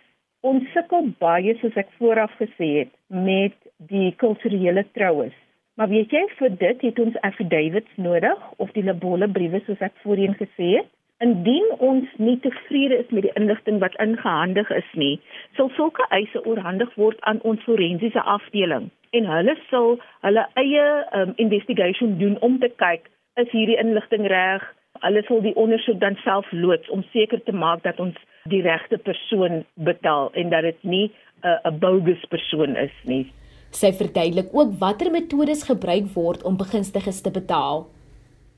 Ons 0.45 0.67
sukkel 0.75 1.09
baie 1.23 1.55
soos 1.61 1.77
ek 1.81 1.89
vooraf 2.01 2.33
gesê 2.41 2.69
het 2.75 2.91
met 3.09 3.57
die 3.93 4.11
kulturele 4.21 4.85
troues. 4.97 5.37
Maar 5.81 5.89
weet 5.89 6.13
jy 6.13 6.23
vir 6.37 6.57
dit 6.61 6.83
het 6.89 7.01
ons 7.01 7.17
affidavits 7.29 7.97
nodig 7.97 8.43
of 8.65 8.73
die 8.77 8.85
labolle 8.85 9.29
briewe 9.33 9.63
soos 9.65 9.81
ek 9.89 9.97
voorheen 10.03 10.37
gesê 10.37 10.75
het. 10.81 10.91
Indien 11.25 11.67
ons 11.79 12.09
nie 12.17 12.37
tevrede 12.45 12.99
is 13.01 13.09
met 13.17 13.25
die 13.29 13.33
inligting 13.41 13.81
wat 13.81 13.97
ingehandig 14.01 14.69
is 14.77 14.93
nie, 14.97 15.15
sal 15.57 15.73
sulke 15.77 16.05
eise 16.17 16.41
oorhandig 16.45 16.93
word 17.01 17.21
aan 17.29 17.41
ons 17.49 17.65
forensiese 17.69 18.25
afdeling 18.37 18.89
en 19.17 19.27
hulle 19.29 19.57
sal 19.71 19.97
hulle 20.27 20.45
eie 20.63 20.85
um, 21.19 21.33
investigation 21.45 22.17
doen 22.21 22.37
om 22.47 22.61
te 22.61 22.71
kyk 22.83 23.09
is 23.41 23.51
hierdie 23.55 23.79
inligting 23.81 24.27
reg? 24.27 24.65
Hulle 25.01 25.23
sal 25.27 25.41
die 25.41 25.57
ondersoek 25.57 26.01
dan 26.01 26.17
self 26.25 26.49
loods 26.53 26.91
om 26.91 27.05
seker 27.13 27.41
te 27.45 27.53
maak 27.53 27.83
dat 27.83 28.01
ons 28.01 28.17
die 28.53 28.63
regte 28.63 28.99
persoon 28.99 29.65
betaal 29.75 30.33
en 30.35 30.51
dat 30.51 30.63
dit 30.63 30.83
nie 30.83 31.07
'n 31.43 31.73
uh, 31.73 31.79
bogus 31.79 32.25
persoon 32.29 32.77
is 32.77 32.97
nie. 33.05 33.33
Sy 33.71 33.93
verduidelik 33.93 34.51
ook 34.53 34.73
watter 34.79 35.11
metodes 35.11 35.63
gebruik 35.63 36.09
word 36.15 36.43
om 36.43 36.57
begunstigdes 36.57 37.23
te 37.23 37.31
betaal. 37.31 37.87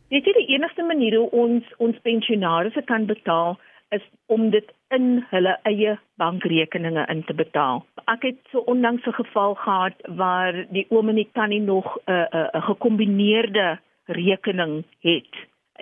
Weet 0.08 0.24
jy 0.24 0.32
die 0.32 0.54
enigste 0.54 0.82
manier 0.82 1.18
hoe 1.18 1.30
ons 1.30 1.64
ons 1.78 1.96
pensionaars 2.02 2.76
kan 2.84 3.06
betaal 3.06 3.58
is 3.90 4.04
om 4.26 4.50
dit 4.50 4.68
in 4.96 5.24
hulle 5.30 5.54
eie 5.68 5.98
bankrekeninge 6.20 7.04
in 7.12 7.22
te 7.28 7.34
betaal. 7.34 7.84
Ek 8.08 8.22
het 8.22 8.38
so 8.50 8.64
onlangs 8.72 9.06
'n 9.06 9.12
geval 9.12 9.54
gehad 9.54 9.96
waar 10.08 10.66
die 10.70 10.86
oom 10.88 11.08
en 11.08 11.20
die 11.20 11.30
tannie 11.32 11.60
nog 11.60 11.96
'n 11.96 12.12
uh, 12.12 12.26
'n 12.32 12.36
uh, 12.36 12.48
uh, 12.54 12.64
gekombineerde 12.64 13.78
rekening 14.06 14.85
het. 15.00 15.32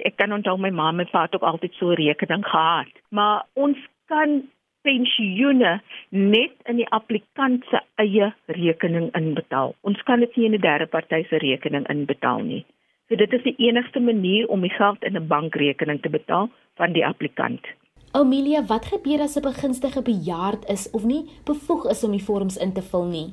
Ek 0.04 0.16
kan 0.16 0.32
onthou 0.32 0.56
my 0.58 0.70
ma 0.70 0.88
en 0.88 1.08
pa 1.10 1.22
het 1.22 1.34
ook 1.34 1.42
altyd 1.42 1.72
so 1.74 1.90
'n 1.90 2.00
rekening 2.00 2.44
gehad. 2.44 2.92
Maar 3.10 3.46
ons 3.54 3.78
kan 4.06 4.48
pensioene 4.82 5.80
net 6.08 6.52
in 6.64 6.76
die 6.76 6.88
applikant 6.88 7.64
se 7.70 7.80
eie 8.00 8.32
rekening 8.46 9.10
inbetaal. 9.16 9.74
Ons 9.80 10.02
kan 10.02 10.20
dit 10.20 10.36
nie 10.36 10.46
in 10.46 10.54
'n 10.54 10.60
derde 10.60 10.86
party 10.86 11.24
se 11.28 11.36
rekening 11.36 11.88
inbetaal 11.88 12.42
nie. 12.42 12.64
So 13.08 13.16
dit 13.16 13.32
is 13.32 13.42
die 13.42 13.56
enigste 13.58 14.00
manier 14.00 14.48
om 14.48 14.60
die 14.60 14.70
geld 14.70 15.02
in 15.02 15.16
'n 15.16 15.26
bankrekening 15.26 16.00
te 16.02 16.08
betaal 16.08 16.50
van 16.76 16.92
die 16.92 17.06
applikant. 17.06 17.66
Amelia, 18.12 18.62
wat 18.66 18.86
gebeur 18.86 19.20
as 19.20 19.36
'n 19.36 19.42
begunstige 19.42 20.02
bejaard 20.02 20.64
is 20.68 20.90
of 20.90 21.04
nie 21.04 21.24
bevoeg 21.44 21.90
is 21.90 22.04
om 22.04 22.10
die 22.10 22.24
vorms 22.24 22.56
in 22.56 22.72
te 22.72 22.82
vul 22.82 23.04
nie? 23.04 23.28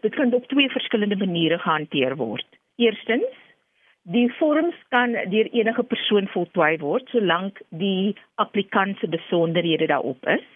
Dit 0.00 0.14
kan 0.14 0.34
op 0.34 0.46
twee 0.48 0.68
verskillende 0.68 1.16
maniere 1.16 1.58
gehanteer 1.58 2.16
word. 2.16 2.46
Eerstens, 2.76 3.32
Die 4.08 4.28
vorms 4.38 4.76
kan 4.88 5.12
deur 5.12 5.48
enige 5.52 5.82
persoon 5.84 6.30
voltooi 6.32 6.78
word 6.80 7.10
solank 7.12 7.58
die 7.80 8.14
applikant 8.40 8.96
se 9.02 9.08
besonderhede 9.12 9.88
daarop 9.90 10.24
is. 10.32 10.46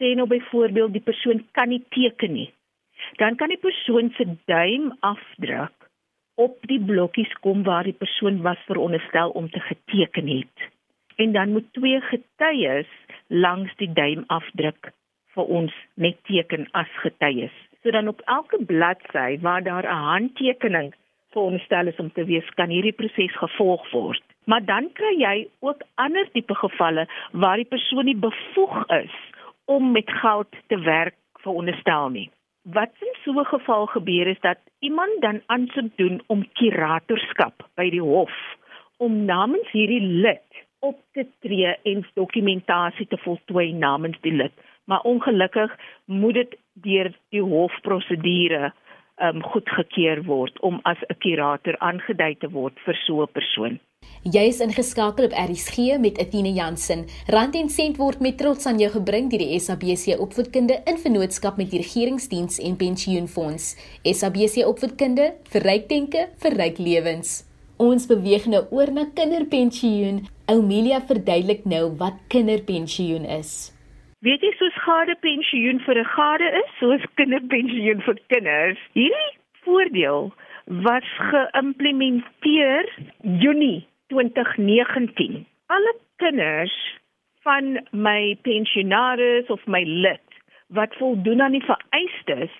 Sê 0.00 0.14
nou 0.16 0.24
byvoorbeeld 0.30 0.94
die 0.96 1.04
persoon 1.04 1.42
kan 1.58 1.68
nie 1.68 1.82
teken 1.92 2.32
nie. 2.32 2.48
Dan 3.20 3.36
kan 3.36 3.52
die 3.52 3.60
persoon 3.60 4.08
se 4.16 4.24
duim 4.48 4.94
afdruk 5.04 5.90
op 6.40 6.56
die 6.70 6.80
blokkies 6.80 7.34
kom 7.44 7.66
waar 7.68 7.84
die 7.84 7.98
persoon 8.04 8.40
was 8.46 8.64
veronderstel 8.70 9.36
om 9.36 9.50
te 9.50 9.60
geteken 9.60 10.32
het. 10.32 10.64
En 11.20 11.36
dan 11.36 11.52
moet 11.52 11.68
twee 11.76 12.00
getuies 12.00 12.88
langs 13.28 13.76
die 13.76 13.92
duim 13.92 14.24
afdruk 14.32 14.94
vir 15.36 15.52
ons 15.60 15.76
net 16.00 16.16
teken 16.24 16.64
as 16.72 16.88
getuies. 17.04 17.52
So 17.82 17.92
dan 17.92 18.08
op 18.08 18.24
elke 18.24 18.64
bladsy 18.64 19.36
waar 19.44 19.62
daar 19.62 19.84
'n 19.84 20.04
handtekening 20.08 20.94
veronderstel 21.32 21.86
is 21.86 21.98
om 22.02 22.12
te 22.12 22.24
wees, 22.24 22.48
kan 22.58 22.70
hierdie 22.72 22.96
proses 22.96 23.34
gevolg 23.40 23.84
word. 23.92 24.22
Maar 24.44 24.64
dan 24.64 24.88
kry 24.98 25.14
jy 25.20 25.34
ook 25.60 25.84
ander 25.94 26.28
tipe 26.32 26.54
gevalle 26.54 27.06
waar 27.32 27.60
die 27.60 27.68
persoon 27.68 28.08
nie 28.10 28.18
bevoeg 28.18 28.78
is 28.98 29.18
om 29.70 29.92
met 29.92 30.10
geld 30.22 30.56
te 30.66 30.78
werk 30.78 31.16
veronderstel 31.44 32.08
nie. 32.08 32.30
Wat 32.62 32.94
in 33.00 33.14
so 33.24 33.32
'n 33.40 33.44
geval 33.44 33.86
gebeur 33.86 34.26
is 34.26 34.40
dat 34.40 34.58
iemand 34.78 35.20
dan 35.20 35.42
aansoek 35.46 35.96
doen 35.96 36.22
om 36.26 36.48
kuratorskap 36.52 37.68
by 37.74 37.90
die 37.90 38.02
hof 38.02 38.34
om 38.96 39.24
namens 39.24 39.70
hierdie 39.70 40.00
lid 40.00 40.50
op 40.78 40.98
te 41.12 41.26
tree 41.40 41.76
en 41.82 42.06
dokumentasie 42.14 43.06
te 43.06 43.18
voltooi 43.24 43.72
namens 43.72 44.18
die 44.20 44.32
lid. 44.32 44.52
Maar 44.84 45.00
ongelukkig 45.00 45.76
moet 46.04 46.34
dit 46.34 46.56
deur 46.72 47.12
die 47.28 47.42
hofprosedure 47.42 48.72
um 49.28 49.42
goedgekeur 49.52 50.24
word 50.26 50.60
om 50.60 50.80
as 50.84 51.00
'n 51.08 51.18
kurator 51.22 51.76
aangedui 51.78 52.34
te 52.40 52.48
word 52.58 52.76
vir 52.84 52.96
so 53.06 53.22
'n 53.22 53.34
persoon. 53.38 53.80
Jy 54.22 54.42
is 54.48 54.60
ingeskakel 54.62 55.24
op 55.24 55.32
RSG 55.34 55.98
met 55.98 56.18
Athena 56.22 56.48
Jansen. 56.48 57.06
Rand 57.26 57.54
en 57.58 57.68
sent 57.68 57.96
word 57.96 58.20
met 58.20 58.36
trots 58.38 58.66
aan 58.66 58.78
jou 58.78 58.90
gebring 58.90 59.30
deur 59.30 59.42
die 59.42 59.58
SABC 59.58 60.14
Opvoedkunde 60.20 60.76
in 60.86 60.98
vennootskap 60.98 61.56
met 61.56 61.70
die 61.70 61.80
Regeringsdiens 61.82 62.58
en 62.58 62.76
Pensioenfonds. 62.76 63.76
SABC 64.04 64.66
Opvoedkunde 64.66 65.34
vir 65.52 65.66
ryk 65.66 65.88
denke, 65.88 66.28
vir 66.38 66.52
ryk 66.52 66.78
lewens. 66.78 67.42
Ons 67.82 68.06
beweeg 68.06 68.46
nou 68.46 68.62
oor 68.70 68.92
na 68.94 69.08
kinderpensioen. 69.14 70.26
Oumelia 70.46 71.00
verduidelik 71.00 71.64
nou 71.64 71.88
wat 71.98 72.22
kinderpensioen 72.28 73.24
is. 73.24 73.72
Weet 74.22 74.44
jy 74.46 74.52
soos 74.54 74.76
gadepensioen 74.84 75.80
vir 75.82 75.98
'n 75.98 76.10
gade 76.14 76.48
is, 76.58 76.68
soos 76.78 77.06
kinderpensioen 77.18 78.04
vir 78.06 78.18
kinders. 78.30 78.78
Hierdie 78.94 79.32
voordeel 79.64 80.30
was 80.86 81.08
geïmplementeer 81.30 82.86
Junie 83.42 83.82
2019. 84.14 85.42
Alle 85.66 85.94
kinders 86.22 86.78
van 87.42 87.82
my 87.90 88.38
pensionaris 88.46 89.50
of 89.50 89.66
my 89.66 89.82
lid 89.82 90.40
wat 90.70 90.94
voldoen 91.02 91.42
aan 91.42 91.58
die 91.58 91.66
vereistes 91.66 92.54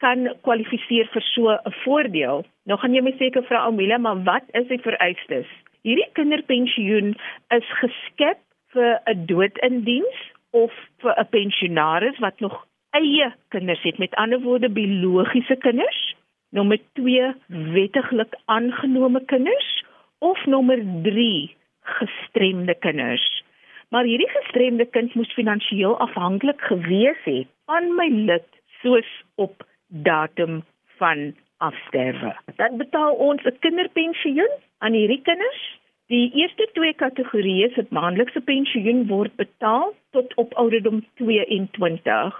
kan 0.00 0.32
kwalifiseer 0.48 1.12
vir 1.12 1.28
so 1.34 1.52
'n 1.52 1.76
voordeel. 1.84 2.44
Nou 2.64 2.78
gaan 2.78 2.94
jy 2.94 3.02
my 3.02 3.14
seker 3.18 3.44
vra 3.44 3.66
Amelia, 3.66 3.98
maar 3.98 4.24
wat 4.24 4.44
is 4.52 4.66
die 4.66 4.80
vereistes? 4.80 5.48
Hierdie 5.84 6.12
kinderpensioen 6.12 7.16
is 7.50 7.66
geskep 7.84 8.38
vir 8.72 9.00
'n 9.06 9.26
dood 9.26 9.58
in 9.58 9.84
diens 9.84 10.32
of 10.52 10.72
vir 11.02 11.14
'n 11.18 11.28
pensionaris 11.30 12.18
wat 12.18 12.40
nog 12.40 12.66
eie 12.90 13.32
kinders 13.48 13.82
het, 13.82 13.98
met 13.98 14.14
ander 14.14 14.40
woorde 14.40 14.68
biologiese 14.68 15.56
kinders. 15.56 16.14
Nommer 16.50 16.78
2 16.92 17.34
wettiglik 17.72 18.34
aangenome 18.44 19.24
kinders 19.24 19.84
of 20.18 20.46
nommer 20.46 20.78
3 21.02 21.56
gestremde 21.82 22.74
kinders. 22.74 23.42
Maar 23.88 24.04
hierdie 24.04 24.28
gestremde 24.28 24.84
kind 24.84 25.14
moes 25.14 25.32
finansiëel 25.32 25.98
afhanklik 25.98 26.60
gewees 26.60 27.24
het 27.24 27.48
van 27.64 27.94
my 27.96 28.08
lid 28.08 28.48
soos 28.80 29.08
op 29.34 29.66
datum 29.86 30.62
van 30.96 31.34
afsterwe. 31.56 32.36
Dan 32.56 32.76
betaal 32.76 33.14
ons 33.14 33.42
'n 33.44 33.58
kinderpensioen 33.58 34.52
aan 34.78 34.92
hierdie 34.92 35.22
kinders. 35.22 35.80
Die 36.12 36.28
eerste 36.36 36.68
twee 36.76 36.92
kategorieë 37.00 37.70
se 37.72 37.86
maandelikse 37.88 38.42
pensioen 38.44 39.06
word 39.08 39.32
betaal 39.40 39.94
tot 40.12 40.34
op 40.36 40.52
ouderdom 40.60 41.00
22. 41.22 42.38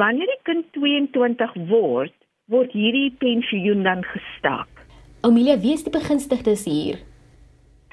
Wanneer 0.00 0.30
die 0.32 0.42
kind 0.48 0.66
22 0.74 1.54
word, 1.70 2.14
word 2.50 2.74
hierdie 2.74 3.12
pensioen 3.22 3.86
dan 3.86 4.02
gestaak. 4.10 4.70
Amelia, 5.22 5.60
wie 5.62 5.76
is 5.78 5.86
die 5.86 5.94
begunstigdes 5.94 6.66
hier? 6.66 6.98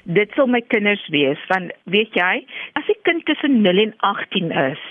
dit 0.03 0.31
sal 0.35 0.47
my 0.49 0.61
kinders 0.73 1.03
wees 1.13 1.41
van 1.49 1.69
weet 1.93 2.13
jy 2.17 2.41
as 2.79 2.89
'n 2.89 3.01
kind 3.03 3.25
tussen 3.25 3.61
0 3.61 3.77
en 3.77 3.93
18 3.97 4.51
is 4.51 4.81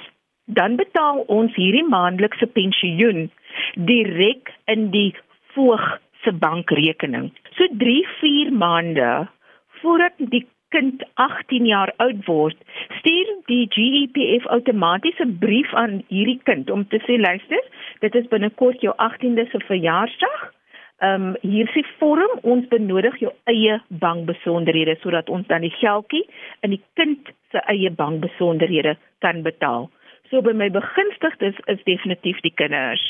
dan 0.47 0.77
betaal 0.77 1.25
ons 1.27 1.55
hierdie 1.55 1.89
maandelikse 1.89 2.47
pensioen 2.47 3.31
direk 3.75 4.55
in 4.67 4.91
die 4.91 5.15
voog 5.55 5.99
se 6.23 6.33
bankrekening 6.33 7.31
so 7.57 7.67
3 7.83 8.07
4 8.21 8.53
maande 8.53 9.29
voordat 9.83 10.13
die 10.19 10.47
kind 10.71 11.03
18 11.15 11.67
jaar 11.67 11.93
oud 11.97 12.23
word 12.27 12.57
stuur 13.01 13.35
die 13.51 13.67
GEPF 13.75 14.47
outomaties 14.57 15.19
'n 15.25 15.39
brief 15.39 15.75
aan 15.75 16.03
hierdie 16.09 16.41
kind 16.45 16.71
om 16.71 16.87
te 16.89 17.03
sê 17.07 17.19
luister 17.19 17.63
dit 18.01 18.15
is 18.15 18.33
binnekort 18.35 18.81
jou 18.81 18.95
18de 19.09 19.51
se 19.51 19.61
verjaarsdag 19.67 20.51
Ehm 21.01 21.23
um, 21.23 21.37
hier 21.41 21.65
is 21.65 21.73
die 21.73 21.87
vorm 21.99 22.33
ons 22.43 22.67
benodig 22.69 23.15
jou 23.23 23.31
eie 23.49 23.79
bankbesonderhede 23.89 24.99
sodat 25.01 25.31
ons 25.33 25.47
dan 25.49 25.65
die 25.65 25.73
geldjie 25.81 26.27
in 26.61 26.75
die 26.75 26.83
kind 27.01 27.31
se 27.53 27.63
eie 27.73 27.91
bankbesonderhede 27.91 28.99
kan 29.25 29.41
betaal. 29.43 29.89
So 30.29 30.43
by 30.45 30.53
my 30.53 30.69
begunstigdes 30.71 31.57
is, 31.57 31.63
is 31.73 31.81
definitief 31.89 32.43
die 32.45 32.53
kinders. 32.53 33.01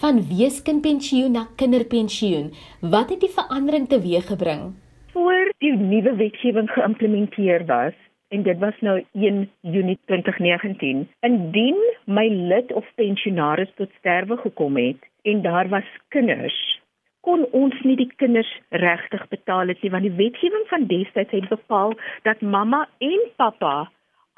Van 0.00 0.22
weeskindpensioen 0.30 1.36
na 1.36 1.44
kinderpensioen, 1.60 2.48
wat 2.80 3.12
het 3.12 3.20
die 3.20 3.34
verandering 3.36 3.90
teweeggebring? 3.92 4.72
Voor 5.12 5.52
die 5.58 5.76
nuwe 5.76 6.14
wetgewing 6.16 6.70
geïmplementeer 6.70 7.64
was 7.66 7.96
en 8.28 8.42
dit 8.42 8.58
was 8.58 8.74
nou 8.80 9.04
1 9.12 9.50
Junie 9.60 9.98
2019, 10.04 11.08
indien 11.20 11.80
my 12.04 12.28
lid 12.28 12.72
of 12.72 12.86
pensionaris 12.94 13.72
tot 13.74 13.90
sterwe 13.98 14.36
gekom 14.36 14.76
het 14.76 15.10
en 15.22 15.42
daar 15.42 15.68
was 15.68 15.88
kinders 16.08 16.80
kon 17.22 17.44
ons 17.54 17.74
nie 17.86 17.96
die 17.96 18.10
kinders 18.18 18.50
regtig 18.84 19.22
betaal 19.30 19.70
het 19.70 19.82
nie 19.84 19.90
want 19.94 20.06
die 20.06 20.16
wetgewing 20.18 20.64
van 20.70 20.88
destyds 20.90 21.34
het 21.36 21.48
bepaal 21.50 21.94
dat 22.26 22.42
mamma 22.54 22.82
en 22.98 23.28
pappa 23.38 23.76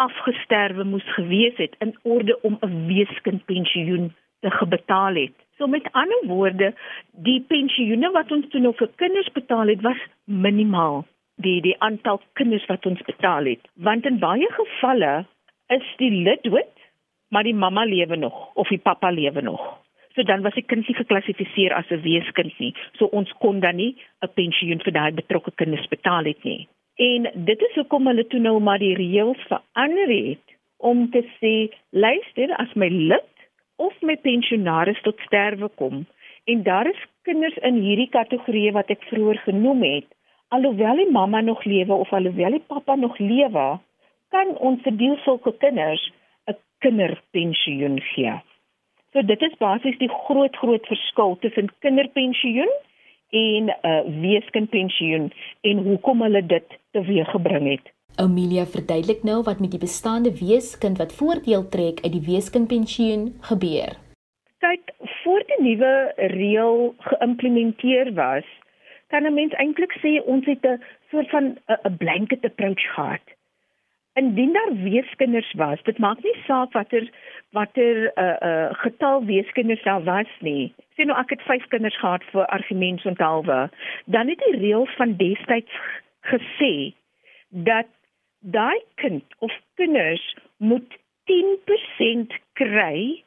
afgesterwe 0.04 0.84
moes 0.84 1.06
gewees 1.16 1.56
het 1.62 1.76
in 1.86 1.94
orde 2.02 2.36
om 2.42 2.58
'n 2.60 2.86
weeskindpensioen 2.86 4.12
te 4.40 4.50
gebetaal 4.50 5.14
het. 5.14 5.36
So 5.58 5.66
met 5.66 5.86
ander 5.92 6.26
woorde, 6.26 6.72
die 7.26 7.40
pensioene 7.48 8.10
wat 8.10 8.32
ons 8.34 8.48
toe 8.50 8.60
nog 8.60 8.76
vir 8.80 8.90
kinders 8.98 9.30
betaal 9.36 9.70
het 9.70 9.82
was 9.86 10.00
minimaal. 10.24 11.04
Die 11.44 11.60
die 11.62 11.76
aantal 11.78 12.20
kinders 12.38 12.66
wat 12.70 12.86
ons 12.86 13.02
betaal 13.06 13.46
het, 13.50 13.62
want 13.74 14.06
in 14.06 14.18
baie 14.22 14.48
gevalle 14.54 15.12
is 15.74 15.86
die 15.98 16.10
lid 16.26 16.42
dood, 16.46 16.74
maar 17.30 17.46
die 17.46 17.54
mamma 17.54 17.84
lewe 17.86 18.16
nog 18.16 18.50
of 18.54 18.70
die 18.70 18.78
pappa 18.78 19.10
lewe 19.10 19.42
nog. 19.42 19.62
So 20.14 20.22
dan 20.22 20.42
was 20.42 20.54
die 20.54 20.66
kind 20.66 20.86
nie 20.86 20.94
geklassifiseer 20.94 21.74
as 21.74 21.90
'n 21.90 22.02
weeskind 22.02 22.58
nie. 22.58 22.74
So 22.98 23.06
ons 23.06 23.30
kon 23.38 23.60
dan 23.60 23.76
nie 23.76 23.96
'n 24.22 24.34
pensioen 24.34 24.82
vir 24.82 24.92
daai 24.92 25.12
betrokke 25.12 25.50
kinders 25.54 25.86
betaal 25.88 26.24
het 26.24 26.44
nie. 26.44 26.68
En 26.96 27.30
dit 27.34 27.60
is 27.60 27.74
hoekom 27.74 28.06
hulle 28.06 28.26
toe 28.26 28.40
nou 28.40 28.60
maar 28.60 28.78
die 28.78 28.94
reëls 28.94 29.42
verander 29.50 30.08
het 30.08 30.46
om 30.78 31.10
te 31.10 31.22
sê 31.40 31.74
luister 31.90 32.54
as 32.56 32.74
my 32.74 32.88
lid 32.88 33.33
of 33.76 33.92
my 34.02 34.16
pensionaris 34.16 35.00
tot 35.02 35.18
sterwe 35.26 35.68
kom 35.80 36.06
en 36.44 36.62
daar 36.62 36.86
is 36.86 37.06
kinders 37.22 37.56
in 37.56 37.80
hierdie 37.86 38.10
kategorie 38.10 38.72
wat 38.72 38.90
ek 38.90 39.02
vroeër 39.10 39.40
genoem 39.46 39.82
het 39.82 40.08
alhoewel 40.54 40.96
die 40.96 41.10
mamma 41.10 41.40
nog 41.40 41.64
lewe 41.64 41.94
of 41.94 42.12
alhoewel 42.12 42.50
die 42.50 42.66
pappa 42.66 42.94
nog 42.94 43.18
lewe 43.18 43.66
kan 44.34 44.56
ons 44.68 44.82
vir 44.86 44.96
die 45.02 45.12
sulke 45.24 45.52
kinders 45.64 46.02
'n 46.50 46.56
kinderpensioen 46.84 48.00
gee. 48.10 48.34
So 49.12 49.22
dit 49.22 49.42
is 49.42 49.56
basies 49.58 49.98
die 49.98 50.10
groot 50.26 50.56
groot 50.62 50.86
verskil 50.86 51.36
tussen 51.40 51.70
kinderpensioen 51.86 52.72
en 53.30 53.70
'n 53.70 53.74
uh, 53.90 54.02
weeskindpensioen 54.26 55.32
en 55.60 55.84
hoekom 55.88 56.22
hulle 56.22 56.46
dit 56.46 56.78
teweeggebring 56.92 57.70
het. 57.70 57.93
Amelia 58.16 58.64
verduidelik 58.66 59.22
nou 59.22 59.42
wat 59.42 59.60
met 59.60 59.70
die 59.70 59.82
bestaande 59.82 60.30
weeskind 60.38 60.98
wat 60.98 61.14
voordeel 61.18 61.68
trek 61.68 62.00
uit 62.04 62.12
die 62.12 62.26
weeskindpensioen 62.26 63.22
gebeur. 63.50 63.96
Kyk, 64.62 64.92
voor 65.22 65.42
die 65.48 65.60
nuwe 65.62 65.94
reël 66.16 66.94
geïmplementeer 66.98 68.12
was, 68.14 68.46
kan 69.10 69.26
'n 69.26 69.34
mens 69.34 69.52
eintlik 69.52 69.94
sê 70.02 70.22
ons 70.24 70.46
het 70.46 70.62
'n 70.66 70.82
soort 71.10 71.30
van 71.30 71.58
'n 71.66 71.96
blanket 71.96 72.44
approach 72.44 72.84
gehad. 72.94 73.26
Indien 74.14 74.52
daar 74.52 74.72
weeskinders 74.82 75.52
was, 75.52 75.82
dit 75.82 75.98
maak 75.98 76.22
nie 76.22 76.36
saak 76.46 76.72
watter 76.72 77.10
watter 77.50 78.12
'n 78.14 78.22
uh, 78.22 78.36
uh, 78.48 78.68
getal 78.70 79.24
weeskinders 79.24 79.82
daar 79.82 80.04
was 80.04 80.30
nie. 80.40 80.74
Sien 80.94 81.06
nou 81.06 81.18
ek 81.18 81.30
het 81.30 81.42
5 81.42 81.66
kinders 81.66 81.98
gehad 81.98 82.22
vir 82.24 82.46
argumente 82.46 83.08
onthaalwe. 83.08 83.70
Dan 84.04 84.28
het 84.28 84.38
die 84.38 84.58
reël 84.58 84.86
van 84.86 85.16
destyds 85.16 85.72
gesê 86.20 86.94
dat 87.48 87.86
daai 88.44 88.80
kind 89.00 89.24
of 89.38 89.52
kinders 89.80 90.24
moet 90.56 90.96
10% 91.30 92.34
kry 92.60 93.22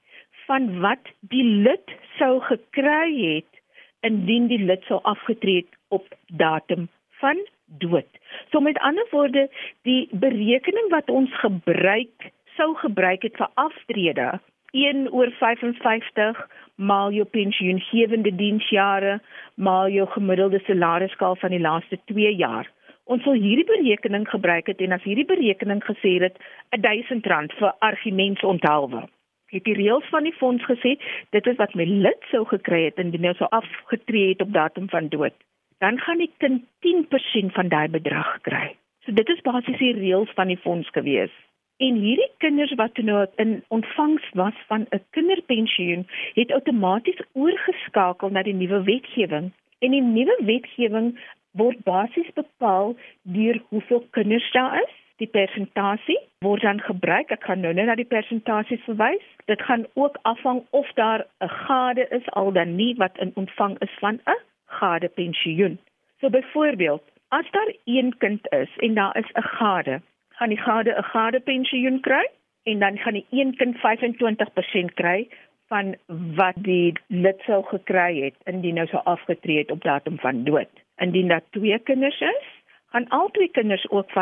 van 0.45 0.79
wat 0.79 1.09
die 1.33 1.43
lid 1.43 1.93
sou 2.17 2.37
gekry 2.49 3.09
het 3.17 3.61
indien 4.05 4.47
die 4.51 4.61
lid 4.61 4.83
sou 4.87 4.99
afgetree 5.03 5.63
het 5.63 5.79
op 5.89 6.05
datum 6.27 6.87
van 7.21 7.41
dood. 7.81 8.07
So 8.51 8.61
met 8.61 8.77
ander 8.79 9.07
woorde, 9.11 9.47
die 9.81 10.07
berekening 10.11 10.89
wat 10.93 11.09
ons 11.09 11.33
gebruik 11.41 12.29
sou 12.57 12.75
gebruik 12.75 13.21
het 13.21 13.35
vir 13.37 13.49
aftrede 13.53 14.29
1 14.77 15.11
oor 15.13 15.31
55 15.39 16.39
maal 16.75 17.11
jou 17.13 17.25
pensioengewende 17.25 18.33
diensjare 18.35 19.19
maal 19.55 19.89
jou 19.89 20.07
gemiddelde 20.13 20.61
salarisskaal 20.65 21.35
van 21.41 21.53
die 21.53 21.61
laaste 21.61 21.99
2 22.05 22.35
jaar. 22.35 22.69
Ons 23.07 23.23
sal 23.23 23.39
hierdie 23.39 23.67
berekening 23.67 24.27
gebruik 24.29 24.67
het 24.67 24.81
en 24.83 24.91
as 24.91 25.03
hierdie 25.03 25.27
berekening 25.27 25.83
gesê 25.83 26.17
het 26.23 26.39
R1000 26.75 27.55
vir 27.59 27.73
argumentsonthaalwe. 27.89 29.07
Het 29.47 29.63
die 29.63 29.77
reëls 29.79 30.07
van 30.11 30.23
die 30.27 30.35
fonds 30.35 30.63
gesê 30.67 30.97
dit 31.31 31.47
is 31.47 31.59
wat 31.61 31.75
my 31.75 31.85
lid 31.87 32.31
sou 32.31 32.43
gekry 32.45 32.85
het 32.89 32.99
indien 32.99 33.29
hy 33.29 33.35
sou 33.39 33.47
afgetree 33.51 34.33
het 34.33 34.43
op 34.43 34.51
datum 34.51 34.89
van 34.91 35.07
dood 35.13 35.37
dan 35.77 35.99
gaan 35.99 36.17
die 36.17 36.31
kind 36.37 36.63
10% 36.79 37.53
van 37.53 37.67
daai 37.67 37.87
bedrag 37.89 38.41
kry. 38.41 38.75
So 39.05 39.11
dit 39.11 39.29
is 39.29 39.43
basies 39.45 39.77
die 39.77 39.93
reëls 39.93 40.33
van 40.39 40.51
die 40.51 40.61
fonds 40.63 40.89
gewees. 40.95 41.33
En 41.77 41.99
hierdie 42.01 42.31
kinders 42.41 42.73
wat 42.79 42.97
nou 42.97 43.25
in 43.43 43.61
ontvangs 43.67 44.25
was 44.33 44.57
van 44.67 44.87
'n 44.89 45.03
kinderpensioen, 45.09 46.07
het 46.33 46.51
outomaties 46.51 47.21
oorgeskakel 47.33 48.29
na 48.29 48.43
die 48.43 48.53
nuwe 48.53 48.83
wetgewing. 48.83 49.51
En 49.79 49.91
die 49.91 50.01
nuwe 50.01 50.37
wetgewing 50.39 51.19
word 51.57 51.83
basies 51.83 52.29
bepaal 52.33 52.95
deur 53.21 53.61
hoeveel 53.69 54.05
kinders 54.11 54.51
daar 54.51 54.81
is. 54.81 54.93
Die 55.17 55.27
persentasie 55.27 56.19
word 56.45 56.61
dan 56.61 56.79
gebruik. 56.85 57.31
Ek 57.33 57.43
gaan 57.49 57.63
nou 57.65 57.73
net 57.73 57.89
na 57.89 57.95
die 57.97 58.05
persentasies 58.05 58.83
verwys. 58.85 59.23
Dit 59.49 59.61
gaan 59.65 59.87
ook 59.95 60.19
afhang 60.21 60.61
of 60.69 60.91
daar 60.99 61.25
'n 61.41 61.49
gade 61.49 62.07
is 62.19 62.29
al 62.29 62.51
dan 62.51 62.75
nie 62.75 62.93
wat 62.95 63.17
in 63.17 63.31
ontvang 63.35 63.79
is 63.81 63.93
van 63.99 64.19
'n 64.25 64.41
gade 64.65 65.09
pensioen. 65.09 65.79
So 66.19 66.29
byvoorbeeld, 66.29 67.03
as 67.29 67.45
daar 67.51 67.73
een 67.85 68.17
kind 68.17 68.47
is 68.51 68.69
en 68.77 68.93
daar 68.93 69.17
is 69.17 69.31
'n 69.33 69.41
gade, 69.41 70.01
gaan 70.29 70.49
die 70.49 70.61
gade 70.61 70.91
'n 70.97 71.03
gade 71.03 71.39
pensioen 71.39 71.99
kry 71.99 72.25
en 72.63 72.79
dan 72.79 72.97
gaan 72.97 73.13
die 73.13 73.25
een 73.29 73.55
kind 73.55 73.77
25% 73.77 74.93
kry 74.93 75.27
van 75.67 75.95
wat 76.09 76.55
die 76.55 76.93
lid 77.07 77.41
sou 77.45 77.63
gekry 77.63 78.21
het 78.21 78.35
indien 78.43 78.75
nou 78.75 78.87
sou 78.87 79.03
afgetree 79.03 79.57
het 79.57 79.71
op 79.71 79.81
datum 79.83 80.19
van 80.19 80.43
dood. 80.43 80.69
Indien 80.97 81.27
daar 81.27 81.43
twee 81.49 81.79
kinders 81.79 82.19
is, 82.19 82.43
gaan 82.89 83.07
al 83.07 83.29
twee 83.31 83.51
kinders 83.51 83.89
ook 83.89 84.09
25% 84.09 84.13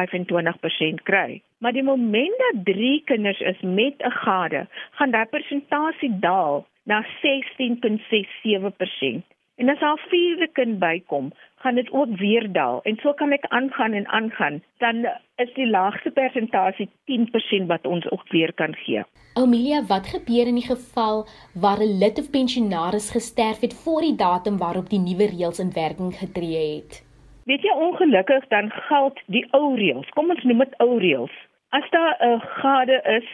kry. 1.03 1.41
Maar 1.57 1.71
die 1.71 1.87
oomblik 1.87 2.33
dat 2.37 2.65
drie 2.65 3.01
kinders 3.05 3.39
is 3.39 3.61
met 3.61 3.93
'n 3.97 4.11
gade, 4.11 4.67
gaan 4.91 5.11
daai 5.11 5.25
persentasie 5.25 6.19
daal 6.19 6.67
na 6.83 7.05
16.67%. 7.21 9.34
En 9.55 9.69
as 9.69 9.79
daar 9.79 9.97
'n 9.97 10.09
vierde 10.09 10.47
kind 10.47 10.79
bykom, 10.79 11.31
gaan 11.55 11.75
dit 11.75 11.91
ook 11.91 12.17
weer 12.17 12.51
daal. 12.51 12.81
En 12.83 12.95
so 13.01 13.13
kan 13.13 13.31
ek 13.31 13.45
aangaan 13.47 13.93
en 13.93 14.07
aangaan. 14.07 14.63
Dan 14.77 14.95
is 15.35 15.53
die 15.53 15.67
laagste 15.67 16.11
persentasie 16.11 16.89
10% 17.05 17.67
wat 17.67 17.85
ons 17.85 18.11
ook 18.11 18.29
weer 18.29 18.53
kan 18.53 18.75
gee. 18.75 19.03
Amelia, 19.33 19.85
wat 19.87 20.07
gebeur 20.07 20.47
in 20.47 20.55
die 20.55 20.69
geval 20.75 21.27
waar 21.53 21.79
'n 21.79 21.97
lid 22.03 22.19
of 22.19 22.29
pensionaris 22.29 23.11
gesterf 23.11 23.59
het 23.59 23.73
voor 23.83 24.01
die 24.01 24.15
datum 24.15 24.57
waarop 24.57 24.89
die 24.89 24.99
nuwe 24.99 25.25
reëls 25.25 25.59
in 25.59 25.71
werking 25.73 26.13
getree 26.13 26.75
het? 26.75 27.03
Weet 27.45 27.61
jy 27.61 27.73
ongelukkig 27.87 28.47
dan 28.47 28.71
geld 28.71 29.21
die 29.25 29.47
ou 29.51 29.75
reëls. 29.75 30.09
Kom 30.09 30.29
ons 30.29 30.43
noem 30.43 30.57
dit 30.57 30.77
ou 30.77 30.97
reëls. 30.99 31.35
As 31.69 31.89
daar 31.89 32.17
'n 32.19 32.39
gade 32.39 33.01
is, 33.17 33.27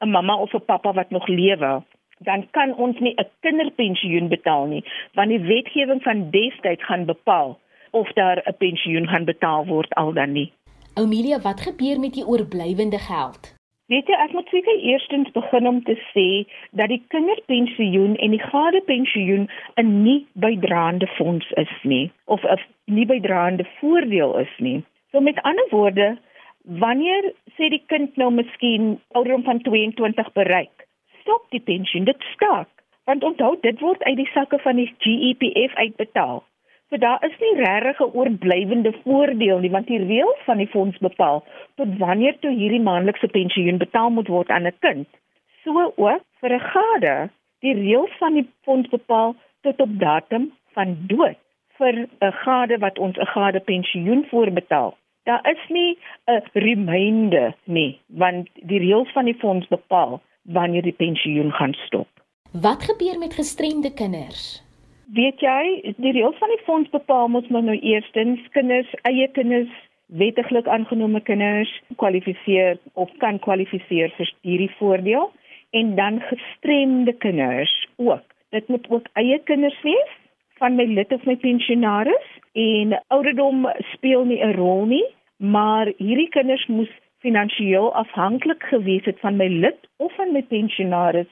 'n 0.00 0.10
mamma 0.10 0.36
of 0.36 0.54
'n 0.54 0.64
pappa 0.64 0.92
wat 0.92 1.10
nog 1.10 1.26
lewe, 1.26 1.82
dan 2.24 2.46
kan 2.50 2.74
ons 2.74 2.98
nie 2.98 3.14
'n 3.16 3.28
kinderpensioen 3.40 4.28
betaal 4.28 4.66
nie, 4.66 4.84
want 5.14 5.28
die 5.28 5.40
wetgewing 5.40 6.02
van 6.02 6.30
destyds 6.30 6.84
gaan 6.84 7.04
bepaal 7.04 7.58
of 7.90 8.12
daar 8.12 8.42
'n 8.44 8.56
pensioen 8.58 9.08
gaan 9.08 9.24
betaal 9.24 9.66
word 9.66 9.94
al 9.94 10.12
dan 10.12 10.32
nie. 10.32 10.52
Amelia, 10.94 11.38
wat 11.40 11.60
gebeur 11.60 12.00
met 12.00 12.14
die 12.14 12.26
oorblywende 12.26 12.98
geld? 12.98 13.54
Weet 13.86 14.08
jy, 14.08 14.16
ek 14.24 14.32
moet 14.32 14.48
seker 14.48 14.78
eerstens 14.78 15.30
begin 15.34 15.66
om 15.68 15.82
te 15.84 15.96
sê 16.12 16.26
dat 16.70 16.88
die 16.88 17.02
kinderpensioen 17.08 18.14
en 18.16 18.30
die 18.30 18.40
gadepensioen 18.40 19.48
'n 19.76 20.02
nie 20.02 20.26
bydraende 20.32 21.06
fonds 21.06 21.50
is 21.50 21.74
nie 21.82 22.10
of 22.24 22.44
'n 22.44 22.60
nie 22.84 23.06
bydraende 23.06 23.66
voordeel 23.80 24.38
is 24.38 24.54
nie. 24.58 24.84
So 25.10 25.20
met 25.20 25.42
ander 25.42 25.66
woorde, 25.70 26.18
wanneer 26.62 27.32
sê 27.56 27.68
die 27.68 27.82
kind 27.86 28.16
nou 28.16 28.30
miskien 28.30 29.00
ouderdom 29.12 29.44
van 29.44 29.60
22 29.60 30.32
bereik, 30.32 30.81
stop 31.22 31.48
die 31.54 31.60
pensioen, 31.60 32.04
dit 32.04 32.30
staak. 32.34 32.68
Want 33.04 33.24
onthou, 33.26 33.56
dit 33.60 33.80
word 33.80 34.02
uit 34.02 34.16
die 34.16 34.30
sakke 34.34 34.58
van 34.62 34.78
die 34.78 34.90
GEPF 35.02 35.74
uitbetaal. 35.74 36.42
So 36.92 36.98
daar 37.00 37.24
is 37.24 37.36
nie 37.40 37.54
regtig 37.56 38.00
'n 38.00 38.14
oorblywende 38.18 38.92
voordeel 39.02 39.58
nie, 39.58 39.70
want 39.70 39.86
die 39.86 40.04
reël 40.04 40.34
van 40.44 40.58
die 40.58 40.68
fonds 40.68 40.98
bepaal 40.98 41.44
tot 41.74 41.98
wanneer 41.98 42.38
toe 42.38 42.50
hierdie 42.50 42.80
maandelikse 42.88 43.28
pensioen 43.28 43.78
betaal 43.78 44.10
moet 44.10 44.28
word 44.28 44.50
aan 44.50 44.66
'n 44.66 44.78
kind. 44.78 45.08
So 45.64 45.92
ook 45.96 46.24
vir 46.40 46.52
'n 46.52 46.60
gade, 46.74 47.30
die 47.60 47.74
reël 47.74 48.08
van 48.18 48.34
die 48.34 48.48
fonds 48.64 48.88
bepaal 48.88 49.34
tot 49.62 49.80
op 49.80 49.98
datum 49.98 50.52
van 50.74 50.96
dood 51.06 51.38
vir 51.78 51.94
'n 52.20 52.32
gade 52.44 52.78
wat 52.78 52.98
ons 52.98 53.16
'n 53.18 53.32
gade 53.36 53.60
pensioen 53.60 54.26
voorbetaal. 54.30 54.96
Daar 55.24 55.50
is 55.50 55.68
nie 55.68 55.98
'n 56.26 56.42
reminder 56.52 57.54
nie, 57.64 58.00
want 58.06 58.48
die 58.54 58.78
reëls 58.78 59.12
van 59.12 59.24
die 59.24 59.38
fonds 59.38 59.66
bepaal 59.66 60.20
wanneer 60.42 60.82
die 60.82 60.96
pensioen 60.96 61.50
gaan 61.52 61.74
stop. 61.86 62.08
Wat 62.52 62.82
gebeur 62.82 63.18
met 63.18 63.34
gestremde 63.34 63.92
kinders? 63.92 64.62
Weet 65.12 65.40
jy, 65.40 65.94
die 65.96 66.12
reëls 66.12 66.38
van 66.38 66.48
die 66.48 66.64
fonds 66.64 66.90
bepaal 66.90 67.28
mos 67.28 67.48
nou 67.48 67.76
eerstens 67.78 68.40
kinders, 68.52 68.88
eie 69.08 69.28
kinders, 69.32 69.72
wettiglik 70.06 70.68
aangenome 70.68 71.20
kinders 71.20 71.72
kwalifiseer 71.96 72.78
of 72.92 73.10
kan 73.18 73.38
kwalifiseer 73.38 74.12
vir 74.16 74.32
hierdie 74.40 74.70
voordeel 74.78 75.30
en 75.72 75.94
dan 75.96 76.20
gestremde 76.28 77.12
kinders 77.12 77.72
ook. 77.96 78.24
Dit 78.50 78.68
moet 78.68 78.88
ook 78.90 79.08
eie 79.12 79.38
kinders 79.48 79.78
wees 79.82 80.12
van 80.60 80.76
my 80.76 80.84
lid 80.84 81.12
of 81.12 81.24
my 81.24 81.36
pensionaris 81.36 82.28
en 82.52 82.92
ouderdom 83.08 83.66
speel 83.92 84.24
nie 84.24 84.40
'n 84.44 84.56
rol 84.56 84.84
nie, 84.86 85.06
maar 85.36 85.92
hierdie 85.96 86.28
kinders 86.28 86.66
moes 86.66 86.92
finansiëel 87.22 87.94
afhanklik 87.94 88.62
gewees 88.70 89.04
het 89.04 89.20
van 89.20 89.36
my 89.36 89.48
lid 89.48 89.88
of 89.96 90.14
van 90.18 90.32
my 90.32 90.42
pensionaris 90.42 91.30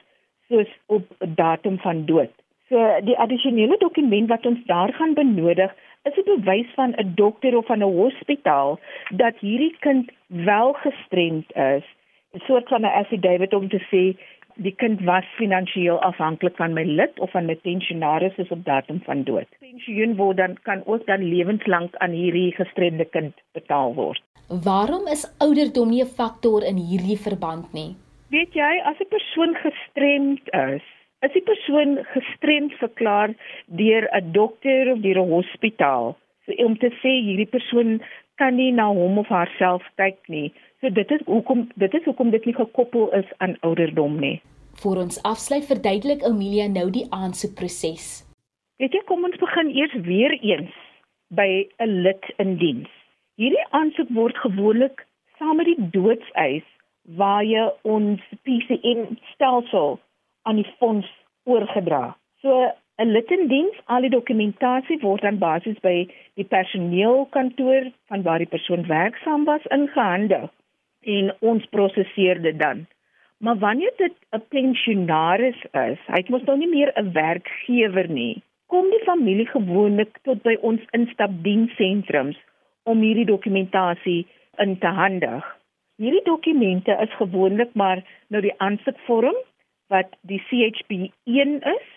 soos 0.49 0.71
op 0.85 1.07
datum 1.19 1.79
van 1.79 2.05
dood. 2.05 2.31
So 2.71 2.99
die 3.03 3.17
addisionele 3.19 3.77
dokument 3.77 4.29
wat 4.31 4.45
ons 4.45 4.65
daar 4.65 4.93
gaan 4.93 5.13
benodig 5.13 5.71
is 6.09 6.17
'n 6.17 6.29
bewys 6.35 6.69
van 6.75 6.93
'n 6.97 7.11
dokter 7.15 7.57
of 7.57 7.65
van 7.65 7.83
'n 7.83 7.95
hospitaal 8.01 8.79
dat 9.23 9.35
hierdie 9.39 9.75
kind 9.79 10.11
wel 10.27 10.73
gestremd 10.73 11.55
is. 11.55 11.85
'n 12.33 12.43
soort 12.47 12.67
van 12.67 12.81
'n 12.81 12.95
affidavit 13.01 13.53
om 13.53 13.69
te 13.69 13.81
sê 13.91 14.03
die 14.55 14.73
kind 14.75 15.01
was 15.05 15.25
finansiëel 15.37 15.99
afhanklik 16.01 16.55
van 16.55 16.73
my 16.73 16.83
lid 16.83 17.19
of 17.19 17.31
van 17.31 17.45
my 17.45 17.55
pensionaris 17.55 18.37
is 18.37 18.51
op 18.51 18.65
datum 18.65 19.01
van 19.05 19.23
dood. 19.23 19.47
Pensioen 19.59 20.15
word 20.15 20.37
dan 20.37 20.57
kan 20.63 20.83
ook 20.85 21.05
dan 21.05 21.23
lewenslank 21.23 21.95
aan 21.95 22.11
hierdie 22.11 22.51
gestremde 22.55 23.05
kind 23.05 23.33
betaal 23.53 23.93
word. 23.93 24.21
Waarom 24.63 25.07
is 25.07 25.27
ouderdom 25.39 25.89
nie 25.89 26.03
'n 26.03 26.15
faktor 26.19 26.63
in 26.63 26.77
hierdie 26.77 27.17
verband 27.17 27.73
nie? 27.73 27.95
Weet 28.29 28.53
jy, 28.53 28.81
as 28.83 28.99
'n 28.99 29.09
persoon 29.09 29.55
gestremd 29.55 30.41
is, 30.53 30.83
is 31.21 31.31
die 31.33 31.41
persoon 31.41 31.99
gestremd 32.13 32.73
verklaar 32.73 33.33
deur 33.65 34.07
'n 34.11 34.31
dokter 34.31 34.91
of 34.91 34.99
deur 34.99 35.19
'n 35.19 35.29
hospitaal. 35.29 36.17
So 36.45 36.51
om 36.65 36.77
te 36.77 36.89
sê 37.01 37.11
hierdie 37.27 37.49
persoon 37.49 38.01
kan 38.35 38.55
nie 38.55 38.71
na 38.71 38.87
hom 38.87 39.17
of 39.17 39.27
haarself 39.27 39.83
kyk 39.95 40.17
nie. 40.27 40.53
So 40.81 40.89
dit 40.89 41.11
is 41.13 41.21
hoekom 41.25 41.67
dit 41.77 41.93
is 41.93 42.05
hoekom 42.09 42.31
dit 42.33 42.45
nie 42.49 42.55
gekoppel 42.57 43.11
is 43.13 43.27
aan 43.45 43.51
ouderdom 43.67 44.15
nie. 44.17 44.39
Vir 44.81 44.97
ons 44.97 45.19
afsluit 45.29 45.65
verduidelik 45.69 46.23
Amelia 46.25 46.63
nou 46.67 46.87
die 46.89 47.03
aansoekproses. 47.13 48.05
Weet 48.81 48.95
jy, 48.97 49.01
kom 49.05 49.27
ons 49.27 49.37
begin 49.37 49.67
eers 49.77 49.91
weer 50.07 50.33
eens 50.39 50.71
by 51.37 51.45
'n 51.85 52.01
lid 52.07 52.25
in 52.41 52.55
diens. 52.57 52.89
Hierdie 53.37 53.67
aansoek 53.77 54.09
word 54.17 54.39
gewoonlik 54.41 55.05
saam 55.37 55.61
met 55.61 55.69
die 55.69 55.89
doodseis 55.93 56.65
waar 57.21 57.43
jy 57.45 57.65
ons 57.83 58.23
PCN 58.41 59.19
stelsel 59.33 59.99
aan 60.49 60.55
die 60.63 60.71
fonds 60.79 61.11
oorgedra. 61.45 62.15
So 62.41 62.71
'n 62.97 63.13
lid 63.13 63.29
in 63.31 63.47
diens, 63.53 63.77
al 63.85 64.01
die 64.01 64.15
dokumentasie 64.17 64.97
word 65.05 65.21
dan 65.21 65.37
basies 65.37 65.77
by 65.85 66.09
die 66.33 66.49
personeelkantoor 66.55 67.91
van 68.07 68.23
waar 68.23 68.39
die 68.39 68.53
persoon 68.55 68.87
werksaam 68.87 69.45
was 69.45 69.69
ingehandig 69.69 70.49
en 71.01 71.31
ons 71.39 71.65
prosesseer 71.65 72.41
dit 72.41 72.57
dan. 72.59 72.85
Maar 73.41 73.57
wanneer 73.57 73.93
dit 73.97 74.13
'n 74.31 74.43
pensionaris 74.49 75.61
is, 75.71 75.99
hy 76.07 76.23
mos 76.27 76.43
nou 76.43 76.57
nie 76.57 76.69
meer 76.69 76.91
'n 76.95 77.11
werkgewer 77.11 78.09
nie. 78.09 78.41
Kom 78.67 78.89
die 78.89 79.03
familie 79.05 79.47
gewoonlik 79.47 80.17
tot 80.23 80.41
by 80.41 80.57
ons 80.61 80.81
instapdienssentrums 80.91 82.37
om 82.83 83.01
hierdie 83.01 83.25
dokumentasie 83.25 84.27
in 84.57 84.77
te 84.77 84.87
handig. 84.87 85.57
Hierdie 85.97 86.23
dokumente 86.23 86.97
is 87.01 87.15
gewoonlik 87.15 87.73
maar 87.73 88.03
nou 88.27 88.41
die 88.41 88.57
aansoekvorm 88.57 89.35
wat 89.87 90.15
die 90.21 90.41
CHB1 90.49 91.59
is, 91.75 91.87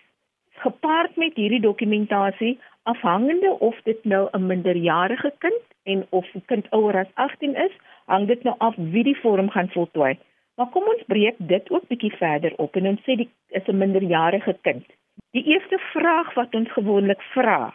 gepaard 0.65 1.17
met 1.17 1.35
hierdie 1.35 1.61
dokumentasie 1.61 2.59
afhangende 2.83 3.51
of 3.59 3.81
dit 3.85 4.05
nou 4.05 4.29
'n 4.33 4.47
minderjarige 4.47 5.33
kind 5.39 5.65
en 5.83 6.07
of 6.11 6.27
die 6.33 6.43
kind 6.47 6.71
ouer 6.71 6.99
as 6.99 7.15
18 7.15 7.55
is, 7.55 7.73
hang 8.11 8.27
dit 8.27 8.43
nou 8.43 8.55
af 8.59 8.75
wie 8.77 9.05
die 9.05 9.19
vorm 9.21 9.51
gaan 9.51 9.71
voltooi. 9.75 10.15
Maar 10.57 10.71
kom 10.71 10.87
ons 10.87 11.07
breek 11.11 11.39
dit 11.39 11.71
ook 11.71 11.87
bietjie 11.89 12.13
verder 12.17 12.53
op 12.63 12.77
en 12.77 12.87
ons 12.87 13.01
sê 13.07 13.17
dit 13.17 13.31
is 13.49 13.67
'n 13.67 13.79
minderjarige 13.79 14.57
kind. 14.63 14.85
Die 15.31 15.45
eerste 15.45 15.79
vraag 15.79 16.35
wat 16.35 16.55
ons 16.55 16.71
gewoonlik 16.73 17.23
vra, 17.35 17.75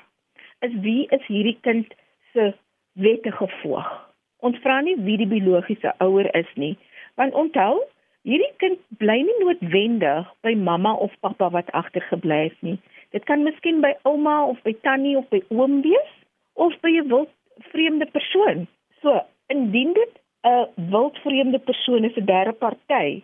is 0.59 0.73
wie 0.81 1.07
is 1.09 1.25
hierdie 1.25 1.57
kind 1.61 1.93
se 2.33 2.53
wettige 2.93 3.47
voog. 3.61 3.89
Ons 4.39 4.57
vra 4.63 4.81
nie 4.81 4.95
wie 5.03 5.17
die 5.17 5.27
biologiese 5.27 5.93
ouer 5.97 6.35
is 6.35 6.51
nie, 6.55 6.77
want 7.15 7.33
onthou, 7.33 7.81
hierdie 8.27 8.53
kind 8.57 8.79
bly 9.01 9.17
nie 9.21 9.37
noodwendig 9.39 10.27
by 10.41 10.55
mamma 10.55 10.93
of 10.93 11.15
pappa 11.19 11.49
wat 11.49 11.71
agtergebly 11.71 12.43
het 12.43 12.61
nie. 12.61 12.79
Dit 13.11 13.25
kan 13.25 13.43
miskien 13.43 13.81
by 13.81 13.95
ouma 14.03 14.45
of 14.45 14.61
by 14.63 14.75
tannie 14.85 15.17
of 15.17 15.27
by 15.33 15.41
oom 15.49 15.81
wees 15.81 16.13
of 16.53 16.75
by 16.81 16.89
'n 16.89 17.09
wild 17.09 17.29
vreemde 17.71 18.05
persoon. 18.05 18.67
So, 19.01 19.21
indien 19.49 19.93
dit 19.93 20.13
'n 20.41 20.67
wildvreemde 20.89 21.59
persoon 21.59 22.03
is 22.03 22.15
'n 22.15 22.25
derde 22.25 22.53
party, 22.53 23.23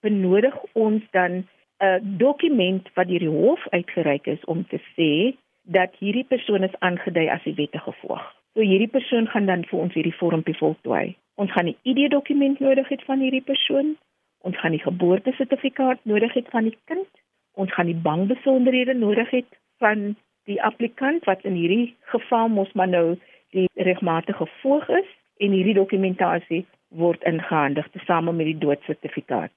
benodig 0.00 0.56
ons 0.72 1.02
dan 1.10 1.32
'n 1.78 2.16
dokument 2.16 2.88
wat 2.94 3.08
deur 3.08 3.18
die 3.18 3.36
hof 3.42 3.68
uitgereik 3.68 4.26
is 4.26 4.44
om 4.44 4.66
te 4.66 4.80
sê 4.96 5.36
dat 5.62 5.90
hierdie 5.98 6.24
persoon 6.24 6.62
is 6.62 6.78
aangedui 6.78 7.28
as 7.28 7.42
die 7.42 7.54
wettige 7.54 7.92
voog. 7.92 8.24
So 8.54 8.60
hierdie 8.60 8.88
persoon 8.88 9.26
gaan 9.26 9.46
dan 9.46 9.64
vir 9.64 9.78
ons 9.78 9.94
hierdie 9.94 10.16
vormpie 10.20 10.56
voltooi. 10.56 11.16
Ons 11.34 11.52
gaan 11.52 11.68
'n 11.68 11.76
ID-dokument 11.82 12.58
nodig 12.60 12.88
hê 12.88 12.96
van 13.04 13.20
hierdie 13.20 13.48
persoon. 13.52 13.96
Ons 14.42 14.56
gaan 14.58 14.70
die 14.70 14.86
geboortesertifikaat 14.88 15.98
nodig 16.02 16.34
hê 16.34 16.42
van 16.50 16.64
die 16.64 16.78
kind. 16.84 17.08
Ons 17.54 17.72
gaan 17.72 17.86
die 17.86 18.02
bankbesonderhede 18.08 18.94
nodig 18.94 19.30
hê 19.30 19.44
van 19.78 20.16
die 20.44 20.62
applikant 20.62 21.24
wat 21.24 21.44
in 21.44 21.54
hierdie 21.54 21.94
geval 22.00 22.48
mos 22.48 22.72
maar 22.72 22.88
nou 22.88 23.18
die 23.50 23.68
regmatige 23.74 24.46
voog 24.62 24.88
is 24.88 25.10
en 25.40 25.56
hierdie 25.56 25.74
dokumentasie 25.78 26.66
word 27.00 27.22
ingehandig 27.28 27.88
tesame 27.94 28.32
met 28.32 28.50
die 28.50 28.58
doodsertifikaat. 28.60 29.52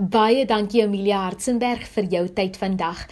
Baie 0.00 0.46
dankie 0.48 0.80
Amelia 0.80 1.18
Hartzenberg 1.26 1.82
vir 1.92 2.06
jou 2.08 2.22
tyd 2.32 2.54
vandag. 2.56 3.02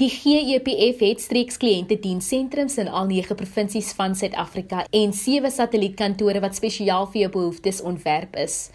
Die 0.00 0.08
GEPF 0.08 1.02
het 1.04 1.20
streeks 1.20 1.58
kliënte 1.60 1.98
diensentrums 2.00 2.78
in 2.80 2.88
al 2.88 3.04
9 3.10 3.36
provinsies 3.36 3.90
van 3.98 4.16
Suid-Afrika 4.16 4.86
en 4.96 5.12
7 5.12 5.50
satellietkantore 5.52 6.40
wat 6.40 6.56
spesiaal 6.56 7.04
vir 7.12 7.26
jou 7.26 7.30
behoeftes 7.34 7.82
ontwerp 7.84 8.38
is. 8.40 8.70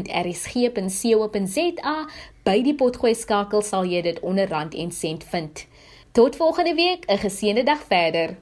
By 2.45 2.63
die 2.63 2.75
potgooi 2.77 3.15
skakel 3.17 3.63
sal 3.65 3.89
jy 3.89 4.03
dit 4.05 4.21
onder 4.21 4.49
rand 4.49 4.75
en 4.77 4.93
sent 4.93 5.25
vind. 5.25 5.67
Tot 6.13 6.37
volgende 6.37 6.75
week, 6.75 7.05
'n 7.09 7.19
geseënde 7.19 7.63
dag 7.65 7.81
verder. 7.89 8.37